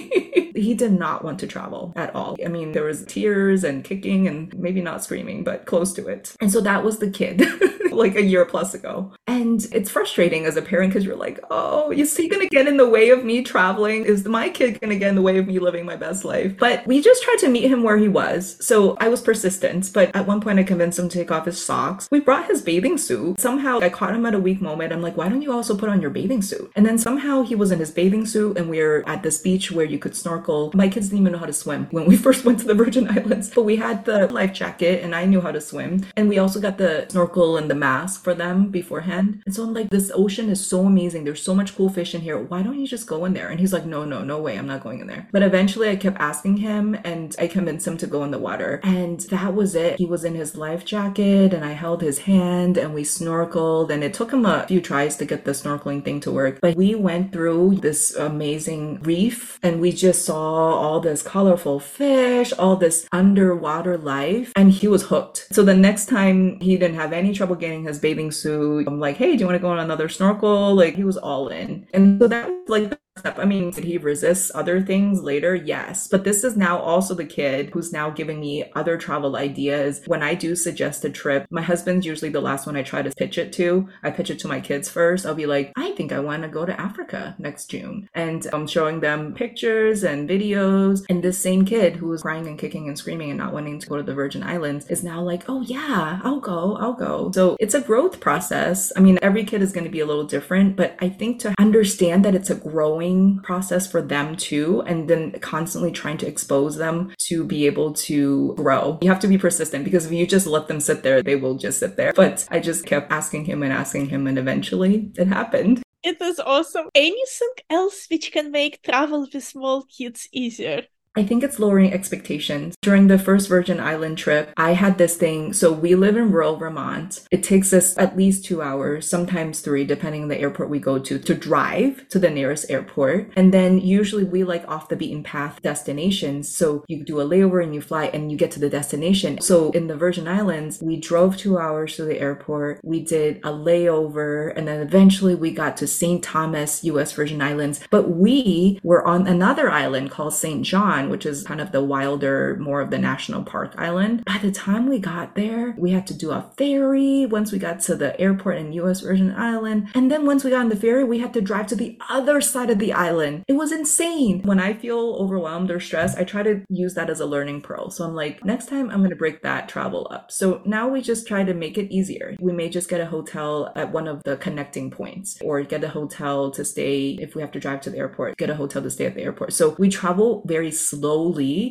he 0.58 0.74
did 0.74 0.92
not 0.92 1.24
want 1.24 1.38
to 1.40 1.46
travel 1.46 1.92
at 1.96 2.14
all. 2.14 2.36
I 2.44 2.48
mean, 2.48 2.72
there 2.72 2.84
was 2.84 3.04
tears 3.04 3.64
and 3.64 3.84
kicking 3.84 4.26
and 4.26 4.56
maybe 4.58 4.80
not 4.80 5.04
screaming, 5.04 5.44
but 5.44 5.66
close 5.66 5.92
to 5.94 6.08
it. 6.08 6.34
And 6.40 6.50
so 6.52 6.60
that 6.60 6.84
was 6.84 6.98
the 6.98 7.10
kid. 7.10 7.40
like 8.02 8.16
a 8.16 8.22
year 8.22 8.44
plus 8.44 8.74
ago. 8.74 9.12
And 9.26 9.66
it's 9.72 9.90
frustrating 9.90 10.46
as 10.46 10.56
a 10.56 10.62
parent 10.62 10.92
because 10.92 11.04
you're 11.04 11.16
like, 11.16 11.40
oh, 11.50 11.90
is 11.92 12.16
he 12.16 12.28
going 12.28 12.42
to 12.42 12.54
get 12.54 12.66
in 12.66 12.76
the 12.76 12.88
way 12.88 13.10
of 13.10 13.24
me 13.24 13.42
traveling? 13.42 14.04
Is 14.04 14.24
my 14.24 14.48
kid 14.48 14.80
going 14.80 14.90
to 14.90 14.98
get 14.98 15.08
in 15.08 15.14
the 15.14 15.22
way 15.22 15.38
of 15.38 15.46
me 15.46 15.58
living 15.58 15.84
my 15.84 15.96
best 15.96 16.24
life? 16.24 16.56
But 16.58 16.86
we 16.86 17.00
just 17.00 17.22
tried 17.22 17.38
to 17.40 17.48
meet 17.48 17.70
him 17.70 17.82
where 17.82 17.96
he 17.96 18.08
was. 18.08 18.56
So 18.64 18.96
I 19.00 19.08
was 19.08 19.20
persistent, 19.20 19.90
but 19.92 20.14
at 20.14 20.26
one 20.26 20.40
point 20.40 20.58
I 20.58 20.62
convinced 20.62 20.98
him 20.98 21.08
to 21.08 21.18
take 21.18 21.30
off 21.30 21.46
his 21.46 21.62
socks. 21.62 22.08
We 22.10 22.20
brought 22.20 22.46
his 22.46 22.62
bathing 22.62 22.98
suit. 22.98 23.40
Somehow 23.40 23.80
I 23.80 23.88
caught 23.88 24.14
him 24.14 24.26
at 24.26 24.34
a 24.34 24.38
weak 24.38 24.60
moment. 24.60 24.92
I'm 24.92 25.02
like, 25.02 25.16
why 25.16 25.28
don't 25.28 25.42
you 25.42 25.52
also 25.52 25.76
put 25.76 25.88
on 25.88 26.00
your 26.00 26.10
bathing 26.10 26.42
suit? 26.42 26.72
And 26.76 26.86
then 26.86 26.98
somehow 26.98 27.42
he 27.42 27.54
was 27.54 27.70
in 27.70 27.78
his 27.78 27.90
bathing 27.90 28.26
suit 28.26 28.56
and 28.56 28.68
we 28.68 28.80
are 28.80 29.06
at 29.08 29.22
this 29.22 29.38
beach 29.38 29.70
where 29.70 29.86
you 29.86 29.98
could 29.98 30.16
snorkel. 30.16 30.70
My 30.74 30.88
kids 30.88 31.08
didn't 31.08 31.20
even 31.20 31.32
know 31.32 31.38
how 31.38 31.46
to 31.46 31.52
swim 31.52 31.86
when 31.90 32.06
we 32.06 32.16
first 32.26 32.44
went 32.44 32.60
to 32.60 32.66
the 32.66 32.74
Virgin 32.74 33.08
Islands, 33.08 33.50
but 33.54 33.62
we 33.62 33.76
had 33.76 34.04
the 34.04 34.26
life 34.32 34.52
jacket 34.52 35.02
and 35.02 35.14
I 35.14 35.24
knew 35.24 35.40
how 35.40 35.52
to 35.52 35.60
swim. 35.60 36.06
And 36.16 36.28
we 36.28 36.38
also 36.38 36.60
got 36.60 36.78
the 36.78 37.06
snorkel 37.08 37.56
and 37.56 37.70
the 37.70 37.74
mask 37.88 38.22
for 38.22 38.34
them 38.34 38.56
beforehand. 38.78 39.42
And 39.46 39.54
so 39.54 39.60
I'm 39.64 39.74
like, 39.78 39.88
this 39.90 40.10
ocean 40.14 40.48
is 40.54 40.60
so 40.72 40.78
amazing. 40.92 41.24
There's 41.24 41.42
so 41.50 41.54
much 41.54 41.74
cool 41.76 41.88
fish 41.88 42.14
in 42.14 42.20
here. 42.20 42.38
Why 42.38 42.60
don't 42.62 42.80
you 42.80 42.86
just 42.86 43.06
go 43.06 43.24
in 43.24 43.32
there? 43.32 43.48
And 43.48 43.58
he's 43.60 43.72
like, 43.72 43.86
no, 43.94 44.00
no, 44.04 44.18
no 44.32 44.38
way. 44.44 44.54
I'm 44.58 44.70
not 44.72 44.82
going 44.82 45.00
in 45.00 45.06
there. 45.12 45.24
But 45.32 45.42
eventually 45.42 45.88
I 45.88 45.96
kept 45.96 46.20
asking 46.30 46.58
him 46.58 46.84
and 47.04 47.34
I 47.38 47.46
convinced 47.46 47.86
him 47.88 47.96
to 47.98 48.06
go 48.14 48.24
in 48.24 48.30
the 48.30 48.44
water. 48.48 48.72
And 48.82 49.20
that 49.34 49.54
was 49.54 49.74
it. 49.74 49.98
He 49.98 50.04
was 50.14 50.24
in 50.24 50.34
his 50.34 50.54
life 50.64 50.84
jacket 50.84 51.54
and 51.54 51.64
I 51.64 51.72
held 51.72 52.00
his 52.02 52.18
hand 52.32 52.76
and 52.76 52.94
we 52.94 53.04
snorkeled. 53.04 53.90
And 53.90 54.04
it 54.04 54.14
took 54.18 54.32
him 54.32 54.44
a 54.44 54.66
few 54.68 54.80
tries 54.80 55.16
to 55.16 55.24
get 55.24 55.44
the 55.44 55.52
snorkeling 55.52 56.04
thing 56.04 56.20
to 56.20 56.30
work. 56.40 56.60
But 56.60 56.76
we 56.76 56.94
went 56.94 57.32
through 57.32 57.76
this 57.86 58.14
amazing 58.14 59.00
reef 59.02 59.58
and 59.62 59.80
we 59.80 59.92
just 59.92 60.24
saw 60.28 60.44
all 60.82 61.00
this 61.00 61.22
colorful 61.22 61.80
fish, 61.80 62.52
all 62.52 62.76
this 62.76 63.08
underwater 63.12 63.96
life. 63.96 64.52
And 64.56 64.72
he 64.72 64.88
was 64.88 65.04
hooked. 65.04 65.38
So 65.52 65.62
the 65.62 65.80
next 65.88 66.06
time 66.06 66.60
he 66.60 66.76
didn't 66.76 67.00
have 67.02 67.12
any 67.12 67.32
trouble 67.32 67.56
getting 67.56 67.67
his 67.84 67.98
bathing 67.98 68.30
suit. 68.30 68.86
I'm 68.86 69.00
like, 69.00 69.16
hey, 69.16 69.32
do 69.32 69.40
you 69.40 69.46
want 69.46 69.56
to 69.56 69.62
go 69.62 69.70
on 69.70 69.78
another 69.78 70.08
snorkel? 70.08 70.74
Like 70.74 70.94
he 70.94 71.04
was 71.04 71.16
all 71.16 71.48
in. 71.48 71.86
And 71.92 72.20
so 72.20 72.28
that 72.28 72.48
was 72.48 72.68
like 72.68 72.98
I 73.24 73.44
mean, 73.44 73.70
did 73.70 73.84
he 73.84 73.98
resist 73.98 74.50
other 74.54 74.80
things 74.80 75.22
later? 75.22 75.54
Yes. 75.54 76.08
But 76.08 76.24
this 76.24 76.44
is 76.44 76.56
now 76.56 76.78
also 76.78 77.14
the 77.14 77.24
kid 77.24 77.70
who's 77.70 77.92
now 77.92 78.10
giving 78.10 78.40
me 78.40 78.70
other 78.74 78.96
travel 78.96 79.36
ideas. 79.36 80.02
When 80.06 80.22
I 80.22 80.34
do 80.34 80.54
suggest 80.54 81.04
a 81.04 81.10
trip, 81.10 81.46
my 81.50 81.62
husband's 81.62 82.06
usually 82.06 82.30
the 82.30 82.40
last 82.40 82.66
one 82.66 82.76
I 82.76 82.82
try 82.82 83.02
to 83.02 83.10
pitch 83.10 83.38
it 83.38 83.52
to. 83.54 83.88
I 84.02 84.10
pitch 84.10 84.30
it 84.30 84.38
to 84.40 84.48
my 84.48 84.60
kids 84.60 84.88
first. 84.88 85.26
I'll 85.26 85.34
be 85.34 85.46
like, 85.46 85.72
I 85.76 85.92
think 85.92 86.12
I 86.12 86.20
want 86.20 86.42
to 86.42 86.48
go 86.48 86.64
to 86.64 86.80
Africa 86.80 87.34
next 87.38 87.70
June. 87.70 88.08
And 88.14 88.46
I'm 88.52 88.66
showing 88.66 89.00
them 89.00 89.34
pictures 89.34 90.04
and 90.04 90.28
videos. 90.28 91.04
And 91.08 91.22
this 91.22 91.38
same 91.38 91.64
kid 91.64 91.96
who 91.96 92.08
was 92.08 92.22
crying 92.22 92.46
and 92.46 92.58
kicking 92.58 92.88
and 92.88 92.98
screaming 92.98 93.30
and 93.30 93.38
not 93.38 93.52
wanting 93.52 93.78
to 93.80 93.88
go 93.88 93.96
to 93.96 94.02
the 94.02 94.14
Virgin 94.14 94.42
Islands 94.42 94.86
is 94.86 95.02
now 95.02 95.22
like, 95.22 95.44
oh 95.48 95.62
yeah, 95.62 96.20
I'll 96.22 96.40
go, 96.40 96.76
I'll 96.76 96.92
go. 96.92 97.30
So 97.32 97.56
it's 97.58 97.74
a 97.74 97.80
growth 97.80 98.20
process. 98.20 98.92
I 98.96 99.00
mean, 99.00 99.18
every 99.22 99.44
kid 99.44 99.62
is 99.62 99.72
going 99.72 99.84
to 99.84 99.90
be 99.90 100.00
a 100.00 100.06
little 100.06 100.24
different, 100.24 100.76
but 100.76 100.96
I 101.00 101.08
think 101.08 101.40
to 101.40 101.54
understand 101.58 102.24
that 102.24 102.34
it's 102.34 102.50
a 102.50 102.54
growing 102.54 103.07
growing 103.08 103.40
process 103.40 103.90
for 103.90 104.02
them 104.02 104.36
too, 104.36 104.82
and 104.86 105.08
then 105.08 105.32
constantly 105.40 105.90
trying 105.90 106.18
to 106.18 106.26
expose 106.26 106.76
them 106.76 107.12
to 107.18 107.44
be 107.44 107.66
able 107.66 107.92
to 107.92 108.54
grow. 108.56 108.98
You 109.02 109.08
have 109.08 109.20
to 109.20 109.28
be 109.28 109.38
persistent 109.38 109.84
because 109.84 110.06
if 110.06 110.12
you 110.12 110.26
just 110.26 110.46
let 110.46 110.68
them 110.68 110.80
sit 110.80 111.02
there, 111.02 111.22
they 111.22 111.36
will 111.36 111.56
just 111.56 111.78
sit 111.78 111.96
there. 111.96 112.12
But 112.14 112.46
I 112.50 112.60
just 112.60 112.86
kept 112.86 113.12
asking 113.12 113.46
him 113.46 113.62
and 113.62 113.72
asking 113.72 114.08
him, 114.08 114.26
and 114.26 114.38
eventually 114.38 115.10
it 115.16 115.28
happened. 115.28 115.82
It 116.02 116.20
is 116.20 116.38
awesome. 116.38 116.88
Anything 116.94 117.54
else 117.70 118.06
which 118.10 118.30
can 118.32 118.52
make 118.52 118.82
travel 118.82 119.26
with 119.32 119.42
small 119.42 119.84
kids 119.84 120.28
easier? 120.32 120.82
I 121.18 121.24
think 121.24 121.42
it's 121.42 121.58
lowering 121.58 121.92
expectations. 121.92 122.76
During 122.80 123.08
the 123.08 123.18
first 123.18 123.48
Virgin 123.48 123.80
Island 123.80 124.18
trip, 124.18 124.52
I 124.56 124.74
had 124.74 124.98
this 124.98 125.16
thing. 125.16 125.52
So 125.52 125.72
we 125.72 125.96
live 125.96 126.16
in 126.16 126.30
rural 126.30 126.54
Vermont. 126.54 127.26
It 127.32 127.42
takes 127.42 127.72
us 127.72 127.98
at 127.98 128.16
least 128.16 128.44
two 128.44 128.62
hours, 128.62 129.10
sometimes 129.10 129.58
three, 129.58 129.84
depending 129.84 130.22
on 130.22 130.28
the 130.28 130.38
airport 130.38 130.70
we 130.70 130.78
go 130.78 131.00
to, 131.00 131.18
to 131.18 131.34
drive 131.34 132.08
to 132.10 132.20
the 132.20 132.30
nearest 132.30 132.70
airport. 132.70 133.32
And 133.34 133.52
then 133.52 133.80
usually 133.80 134.22
we 134.22 134.44
like 134.44 134.64
off 134.68 134.88
the 134.88 134.94
beaten 134.94 135.24
path 135.24 135.60
destinations. 135.60 136.48
So 136.48 136.84
you 136.86 137.02
do 137.02 137.20
a 137.20 137.24
layover 137.24 137.64
and 137.64 137.74
you 137.74 137.80
fly 137.80 138.04
and 138.14 138.30
you 138.30 138.38
get 138.38 138.52
to 138.52 138.60
the 138.60 138.70
destination. 138.70 139.40
So 139.40 139.72
in 139.72 139.88
the 139.88 139.96
Virgin 139.96 140.28
Islands, 140.28 140.80
we 140.80 141.00
drove 141.00 141.36
two 141.36 141.58
hours 141.58 141.96
to 141.96 142.04
the 142.04 142.20
airport. 142.20 142.78
We 142.84 143.00
did 143.00 143.38
a 143.38 143.50
layover 143.50 144.56
and 144.56 144.68
then 144.68 144.80
eventually 144.80 145.34
we 145.34 145.50
got 145.50 145.76
to 145.78 145.88
St. 145.88 146.22
Thomas, 146.22 146.84
US 146.84 147.10
Virgin 147.10 147.42
Islands. 147.42 147.80
But 147.90 148.08
we 148.08 148.78
were 148.84 149.04
on 149.04 149.26
another 149.26 149.68
island 149.68 150.12
called 150.12 150.34
St. 150.34 150.64
John 150.64 151.07
which 151.10 151.26
is 151.26 151.44
kind 151.44 151.60
of 151.60 151.72
the 151.72 151.82
wilder, 151.82 152.56
more 152.60 152.80
of 152.80 152.90
the 152.90 152.98
national 152.98 153.44
park 153.44 153.74
island. 153.76 154.24
By 154.24 154.38
the 154.38 154.50
time 154.50 154.88
we 154.88 154.98
got 154.98 155.34
there, 155.34 155.74
we 155.78 155.90
had 155.92 156.06
to 156.08 156.14
do 156.14 156.30
a 156.30 156.50
ferry 156.56 157.26
once 157.26 157.52
we 157.52 157.58
got 157.58 157.80
to 157.82 157.94
the 157.94 158.18
airport 158.20 158.56
in 158.58 158.72
US 158.72 159.00
Virgin 159.00 159.34
Island. 159.34 159.88
And 159.94 160.10
then 160.10 160.26
once 160.26 160.44
we 160.44 160.50
got 160.50 160.60
on 160.60 160.68
the 160.68 160.76
ferry, 160.76 161.04
we 161.04 161.18
had 161.18 161.34
to 161.34 161.40
drive 161.40 161.66
to 161.68 161.76
the 161.76 161.98
other 162.08 162.40
side 162.40 162.70
of 162.70 162.78
the 162.78 162.92
island. 162.92 163.44
It 163.48 163.54
was 163.54 163.72
insane. 163.72 164.42
When 164.42 164.60
I 164.60 164.74
feel 164.74 165.16
overwhelmed 165.18 165.70
or 165.70 165.80
stressed, 165.80 166.18
I 166.18 166.24
try 166.24 166.42
to 166.42 166.62
use 166.68 166.94
that 166.94 167.10
as 167.10 167.20
a 167.20 167.26
learning 167.26 167.62
pearl. 167.62 167.90
So 167.90 168.04
I'm 168.04 168.14
like, 168.14 168.44
next 168.44 168.66
time 168.66 168.90
I'm 168.90 168.98
going 168.98 169.10
to 169.10 169.16
break 169.16 169.42
that 169.42 169.68
travel 169.68 170.06
up. 170.10 170.30
So 170.30 170.62
now 170.64 170.88
we 170.88 171.00
just 171.00 171.26
try 171.26 171.44
to 171.44 171.54
make 171.54 171.78
it 171.78 171.92
easier. 171.92 172.36
We 172.40 172.52
may 172.52 172.68
just 172.68 172.88
get 172.88 173.00
a 173.00 173.06
hotel 173.06 173.72
at 173.76 173.92
one 173.92 174.08
of 174.08 174.22
the 174.24 174.36
connecting 174.36 174.90
points 174.90 175.38
or 175.42 175.62
get 175.62 175.84
a 175.84 175.88
hotel 175.88 176.50
to 176.52 176.64
stay 176.64 177.10
if 177.20 177.34
we 177.34 177.40
have 177.40 177.52
to 177.52 177.60
drive 177.60 177.80
to 177.82 177.90
the 177.90 177.98
airport, 177.98 178.36
get 178.36 178.50
a 178.50 178.54
hotel 178.54 178.82
to 178.82 178.90
stay 178.90 179.06
at 179.06 179.14
the 179.14 179.22
airport. 179.22 179.52
So 179.52 179.76
we 179.78 179.88
travel 179.88 180.42
very 180.46 180.70
slowly 180.70 180.97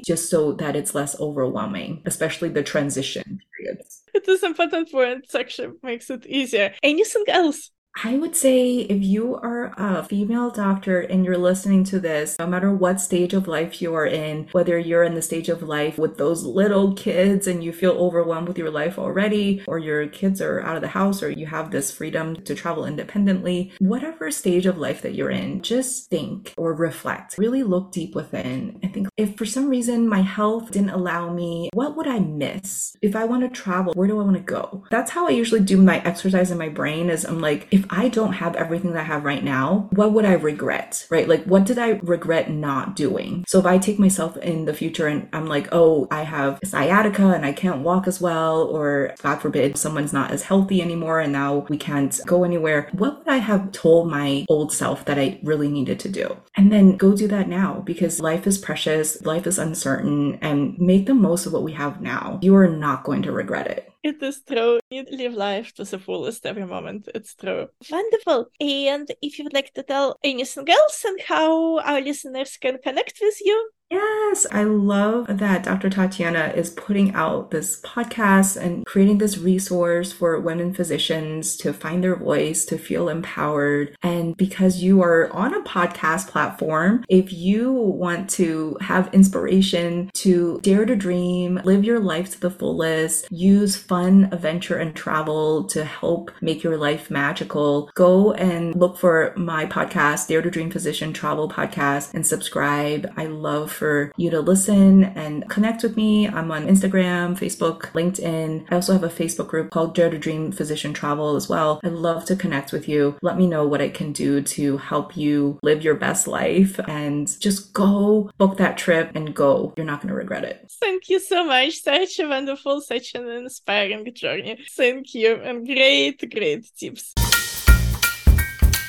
just 0.05 0.29
so 0.29 0.53
that 0.53 0.75
it's 0.75 0.95
less 0.95 1.19
overwhelming, 1.19 2.01
especially 2.05 2.49
the 2.49 2.63
transition 2.63 3.39
periods. 3.57 4.03
It 4.13 4.27
is 4.27 4.43
important 4.43 4.89
for 4.89 5.05
actually 5.35 5.73
makes 5.83 6.09
it 6.09 6.25
easier. 6.25 6.73
Anything 6.81 7.25
else? 7.27 7.71
I 8.03 8.15
would 8.15 8.35
say 8.35 8.81
if 8.81 9.01
you 9.01 9.37
are 9.37 9.73
a 9.75 10.03
female 10.03 10.51
doctor 10.51 10.99
and 10.99 11.25
you're 11.25 11.37
listening 11.37 11.83
to 11.85 11.99
this, 11.99 12.35
no 12.37 12.45
matter 12.45 12.71
what 12.71 13.01
stage 13.01 13.33
of 13.33 13.47
life 13.47 13.81
you 13.81 13.95
are 13.95 14.05
in, 14.05 14.47
whether 14.51 14.77
you're 14.77 15.03
in 15.03 15.15
the 15.15 15.21
stage 15.21 15.49
of 15.49 15.63
life 15.63 15.97
with 15.97 16.17
those 16.17 16.43
little 16.43 16.93
kids 16.93 17.47
and 17.47 17.63
you 17.63 17.73
feel 17.73 17.93
overwhelmed 17.93 18.47
with 18.47 18.57
your 18.57 18.69
life 18.69 18.99
already, 18.99 19.63
or 19.67 19.79
your 19.79 20.05
kids 20.07 20.41
are 20.41 20.61
out 20.61 20.75
of 20.75 20.83
the 20.83 20.89
house, 20.89 21.23
or 21.23 21.31
you 21.31 21.47
have 21.47 21.71
this 21.71 21.91
freedom 21.91 22.35
to 22.35 22.53
travel 22.53 22.85
independently, 22.85 23.73
whatever 23.79 24.29
stage 24.29 24.67
of 24.67 24.77
life 24.77 25.01
that 25.01 25.15
you're 25.15 25.31
in, 25.31 25.63
just 25.63 26.07
think 26.07 26.53
or 26.55 26.75
reflect. 26.75 27.35
Really 27.39 27.63
look 27.63 27.91
deep 27.91 28.13
within 28.13 28.79
and 28.83 28.93
think 28.93 29.07
if 29.17 29.35
for 29.35 29.45
some 29.45 29.69
reason 29.69 30.07
my 30.07 30.21
health 30.21 30.69
didn't 30.69 30.91
allow 30.91 31.33
me, 31.33 31.71
what 31.73 31.97
would 31.97 32.07
I 32.07 32.19
miss? 32.19 32.95
If 33.01 33.15
I 33.15 33.25
want 33.25 33.41
to 33.41 33.49
travel, 33.49 33.93
where 33.93 34.07
do 34.07 34.19
I 34.19 34.23
want 34.23 34.37
to 34.37 34.43
go? 34.43 34.83
That's 34.91 35.09
how 35.09 35.25
I 35.25 35.31
usually 35.31 35.61
do 35.61 35.81
my 35.81 35.99
exercise 36.03 36.51
in 36.51 36.59
my 36.59 36.69
brain 36.69 37.09
is 37.09 37.25
I'm 37.25 37.39
like, 37.39 37.67
if 37.71 37.86
I 37.89 38.09
don't 38.09 38.33
have 38.33 38.55
everything 38.55 38.93
that 38.93 38.99
I 38.99 39.03
have 39.03 39.23
right 39.23 39.43
now, 39.43 39.89
what 39.91 40.13
would 40.13 40.25
I 40.25 40.33
regret? 40.33 41.05
Right? 41.09 41.27
Like, 41.27 41.43
what 41.45 41.65
did 41.65 41.77
I 41.77 41.99
regret 42.03 42.49
not 42.49 42.95
doing? 42.95 43.45
So 43.47 43.59
if 43.59 43.65
I 43.65 43.77
take 43.77 43.99
myself 43.99 44.37
in 44.37 44.65
the 44.65 44.73
future 44.73 45.07
and 45.07 45.27
I'm 45.33 45.47
like, 45.47 45.69
oh, 45.71 46.07
I 46.11 46.23
have 46.23 46.59
sciatica 46.63 47.31
and 47.31 47.45
I 47.45 47.53
can't 47.53 47.83
walk 47.83 48.07
as 48.07 48.21
well, 48.21 48.63
or 48.63 49.13
God 49.21 49.37
forbid, 49.37 49.77
someone's 49.77 50.13
not 50.13 50.31
as 50.31 50.43
healthy 50.43 50.81
anymore 50.81 51.19
and 51.19 51.31
now 51.31 51.65
we 51.69 51.77
can't 51.77 52.19
go 52.25 52.43
anywhere, 52.43 52.89
what 52.93 53.19
would 53.19 53.27
I 53.27 53.37
have 53.37 53.71
told 53.71 54.09
my 54.09 54.45
old 54.49 54.73
self 54.73 55.05
that 55.05 55.19
I 55.19 55.39
really 55.43 55.69
needed 55.69 55.99
to 56.01 56.09
do? 56.09 56.37
And 56.55 56.71
then 56.71 56.97
go 56.97 57.15
do 57.15 57.27
that 57.27 57.47
now 57.47 57.81
because 57.85 58.19
life 58.19 58.47
is 58.47 58.57
precious, 58.57 59.21
life 59.23 59.47
is 59.47 59.59
uncertain, 59.59 60.39
and 60.41 60.77
make 60.77 61.05
the 61.05 61.13
most 61.13 61.45
of 61.45 61.53
what 61.53 61.63
we 61.63 61.73
have 61.73 62.01
now. 62.01 62.39
You 62.41 62.55
are 62.55 62.67
not 62.67 63.03
going 63.03 63.21
to 63.23 63.31
regret 63.31 63.67
it. 63.67 63.86
It 64.03 64.21
is 64.23 64.41
true. 64.43 64.79
You 64.89 65.05
live 65.11 65.33
life 65.33 65.73
to 65.73 65.83
the 65.83 65.99
fullest 65.99 66.45
every 66.45 66.65
moment. 66.65 67.09
It's 67.13 67.35
true. 67.35 67.67
Wonderful. 67.89 68.47
And 68.59 69.11
if 69.21 69.37
you 69.37 69.43
would 69.43 69.53
like 69.53 69.73
to 69.73 69.83
tell 69.83 70.17
anything 70.23 70.69
else 70.69 71.03
and 71.03 71.19
how 71.27 71.79
our 71.79 71.99
listeners 71.99 72.57
can 72.57 72.77
connect 72.77 73.19
with 73.21 73.35
you, 73.41 73.69
Yes, 73.89 74.45
I 74.51 74.65
love 74.65 75.27
that 75.39 75.63
Dr. 75.63 75.89
Tatiana 75.89 76.51
is 76.53 76.71
putting 76.71 77.15
out 77.15 77.51
this 77.51 77.79
podcast 77.81 78.57
and 78.57 78.85
creating 78.85 79.19
this 79.19 79.37
resource 79.37 80.11
for 80.11 80.41
women 80.41 80.73
physicians 80.73 81.55
to 81.57 81.71
find 81.71 82.03
their 82.03 82.17
voice, 82.17 82.65
to 82.65 82.77
feel 82.77 83.07
empowered. 83.07 83.95
And 84.03 84.35
because 84.35 84.83
you 84.83 85.01
are 85.01 85.31
on 85.31 85.53
a 85.53 85.61
podcast 85.61 86.27
platform, 86.27 87.05
if 87.07 87.31
you 87.31 87.71
want 87.71 88.29
to 88.31 88.77
have 88.81 89.13
inspiration 89.13 90.11
to 90.15 90.59
dare 90.61 90.85
to 90.85 90.97
dream, 90.97 91.61
live 91.63 91.85
your 91.85 92.01
life 92.01 92.31
to 92.31 92.41
the 92.41 92.51
fullest, 92.51 93.31
use 93.31 93.77
fun 93.77 94.27
adventure 94.33 94.77
and 94.77 94.93
travel 94.95 95.63
to 95.69 95.85
help 95.85 96.31
make 96.41 96.61
your 96.61 96.77
life 96.77 97.09
magical, 97.09 97.89
go 97.95 98.33
and 98.33 98.75
look 98.75 98.97
for 98.97 99.33
my 99.37 99.65
podcast, 99.65 100.27
Dare 100.27 100.41
to 100.41 100.51
Dream 100.51 100.69
Physician 100.69 101.13
Travel 101.13 101.47
Podcast, 101.47 102.13
and 102.13 102.27
subscribe. 102.27 103.09
I 103.15 103.27
love 103.27 103.76
for 103.77 104.11
you 104.17 104.29
to 104.31 104.41
listen 104.41 105.03
and 105.03 105.47
connect 105.49 105.83
with 105.83 105.95
me. 105.95 106.27
I'm 106.27 106.51
on 106.51 106.67
Instagram, 106.67 107.37
Facebook, 107.37 107.81
LinkedIn. 107.93 108.65
I 108.69 108.75
also 108.75 108.93
have 108.93 109.03
a 109.03 109.09
Facebook 109.09 109.47
group 109.47 109.69
called 109.69 109.95
Dare 109.95 110.09
to 110.09 110.17
Dream 110.17 110.51
Physician 110.51 110.93
Travel 110.93 111.35
as 111.35 111.47
well. 111.47 111.79
I'd 111.83 111.93
love 111.93 112.25
to 112.25 112.35
connect 112.35 112.71
with 112.71 112.89
you. 112.89 113.15
Let 113.21 113.37
me 113.37 113.47
know 113.47 113.65
what 113.67 113.81
I 113.81 113.89
can 113.89 114.11
do 114.11 114.41
to 114.41 114.77
help 114.77 115.15
you 115.15 115.59
live 115.61 115.83
your 115.83 115.95
best 115.95 116.27
life 116.27 116.79
and 116.87 117.39
just 117.39 117.73
go 117.73 118.31
book 118.37 118.57
that 118.57 118.77
trip 118.77 119.11
and 119.15 119.35
go. 119.35 119.73
You're 119.77 119.85
not 119.85 120.01
going 120.01 120.09
to 120.09 120.15
regret 120.15 120.43
it. 120.43 120.71
Thank 120.81 121.09
you 121.09 121.19
so 121.19 121.45
much. 121.45 121.81
Such 121.81 122.19
a 122.19 122.27
wonderful, 122.27 122.81
such 122.81 123.13
an 123.15 123.27
inspiring 123.29 124.11
journey. 124.13 124.57
Thank 124.75 125.13
you 125.13 125.35
and 125.35 125.65
great, 125.65 126.29
great 126.33 126.65
tips. 126.75 127.13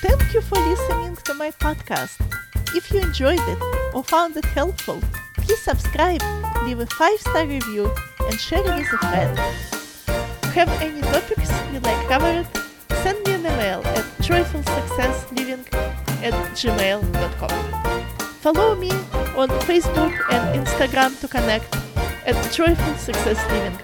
Thank 0.01 0.33
you 0.33 0.41
for 0.41 0.59
listening 0.59 1.17
to 1.25 1.35
my 1.35 1.51
podcast. 1.51 2.48
If 2.75 2.91
you 2.93 3.01
enjoyed 3.01 3.41
it 3.41 3.59
or 3.95 4.05
found 4.05 4.37
it 4.37 4.45
helpful, 4.45 5.01
please 5.37 5.61
subscribe, 5.61 6.23
leave 6.65 6.81
a 6.81 6.87
5-star 6.87 7.47
review, 7.47 7.91
and 8.21 8.39
share 8.39 8.61
it 8.61 8.77
with 8.77 8.93
a 8.93 8.99
friend. 8.99 9.39
Have 10.55 10.69
any 10.83 11.01
topics 11.01 11.51
you'd 11.73 11.85
like 11.85 12.09
covered? 12.09 12.47
Send 13.03 13.25
me 13.25 13.35
an 13.35 13.41
email 13.41 13.81
at 13.87 14.05
joyfulsuccessliving 14.21 15.65
at 16.23 16.35
gmail.com. 16.55 18.05
Follow 18.41 18.75
me 18.77 18.91
on 19.37 19.49
Facebook 19.67 20.13
and 20.31 20.67
Instagram 20.67 21.19
to 21.21 21.29
connect 21.29 21.75
at 22.27 22.53
Joyful 22.53 22.95
Success 22.97 23.39
Living. 23.51 23.79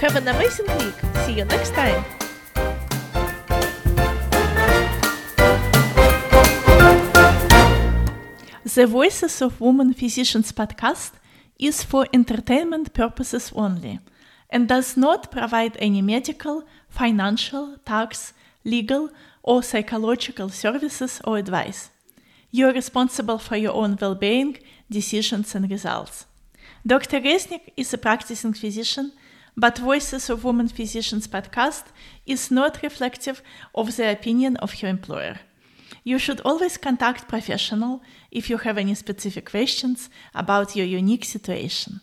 Have 0.00 0.16
an 0.16 0.28
amazing 0.28 0.66
week. 0.78 0.94
See 1.24 1.34
you 1.34 1.44
next 1.44 1.70
time. 1.74 2.21
The 8.74 8.86
Voices 8.86 9.42
of 9.42 9.60
Women 9.60 9.92
Physicians 9.92 10.50
podcast 10.50 11.12
is 11.58 11.82
for 11.82 12.06
entertainment 12.10 12.94
purposes 12.94 13.52
only 13.54 13.98
and 14.48 14.66
does 14.66 14.96
not 14.96 15.30
provide 15.30 15.76
any 15.78 16.00
medical, 16.00 16.64
financial, 16.88 17.76
tax, 17.84 18.32
legal, 18.64 19.10
or 19.42 19.62
psychological 19.62 20.48
services 20.48 21.20
or 21.24 21.36
advice. 21.36 21.90
You 22.50 22.68
are 22.68 22.72
responsible 22.72 23.36
for 23.36 23.56
your 23.56 23.74
own 23.74 23.98
well 24.00 24.14
being, 24.14 24.56
decisions, 24.90 25.54
and 25.54 25.70
results. 25.70 26.24
Dr. 26.86 27.20
Reznik 27.20 27.74
is 27.76 27.92
a 27.92 27.98
practicing 27.98 28.54
physician, 28.54 29.12
but 29.54 29.76
Voices 29.76 30.30
of 30.30 30.44
Women 30.44 30.68
Physicians 30.68 31.28
podcast 31.28 31.84
is 32.24 32.50
not 32.50 32.82
reflective 32.82 33.42
of 33.74 33.96
the 33.96 34.10
opinion 34.10 34.56
of 34.56 34.80
her 34.80 34.88
employer. 34.88 35.40
You 36.04 36.18
should 36.18 36.40
always 36.40 36.76
contact 36.76 37.28
professional 37.28 38.02
if 38.30 38.50
you 38.50 38.58
have 38.58 38.78
any 38.78 38.94
specific 38.94 39.50
questions 39.50 40.10
about 40.34 40.74
your 40.76 40.86
unique 40.86 41.24
situation. 41.24 42.00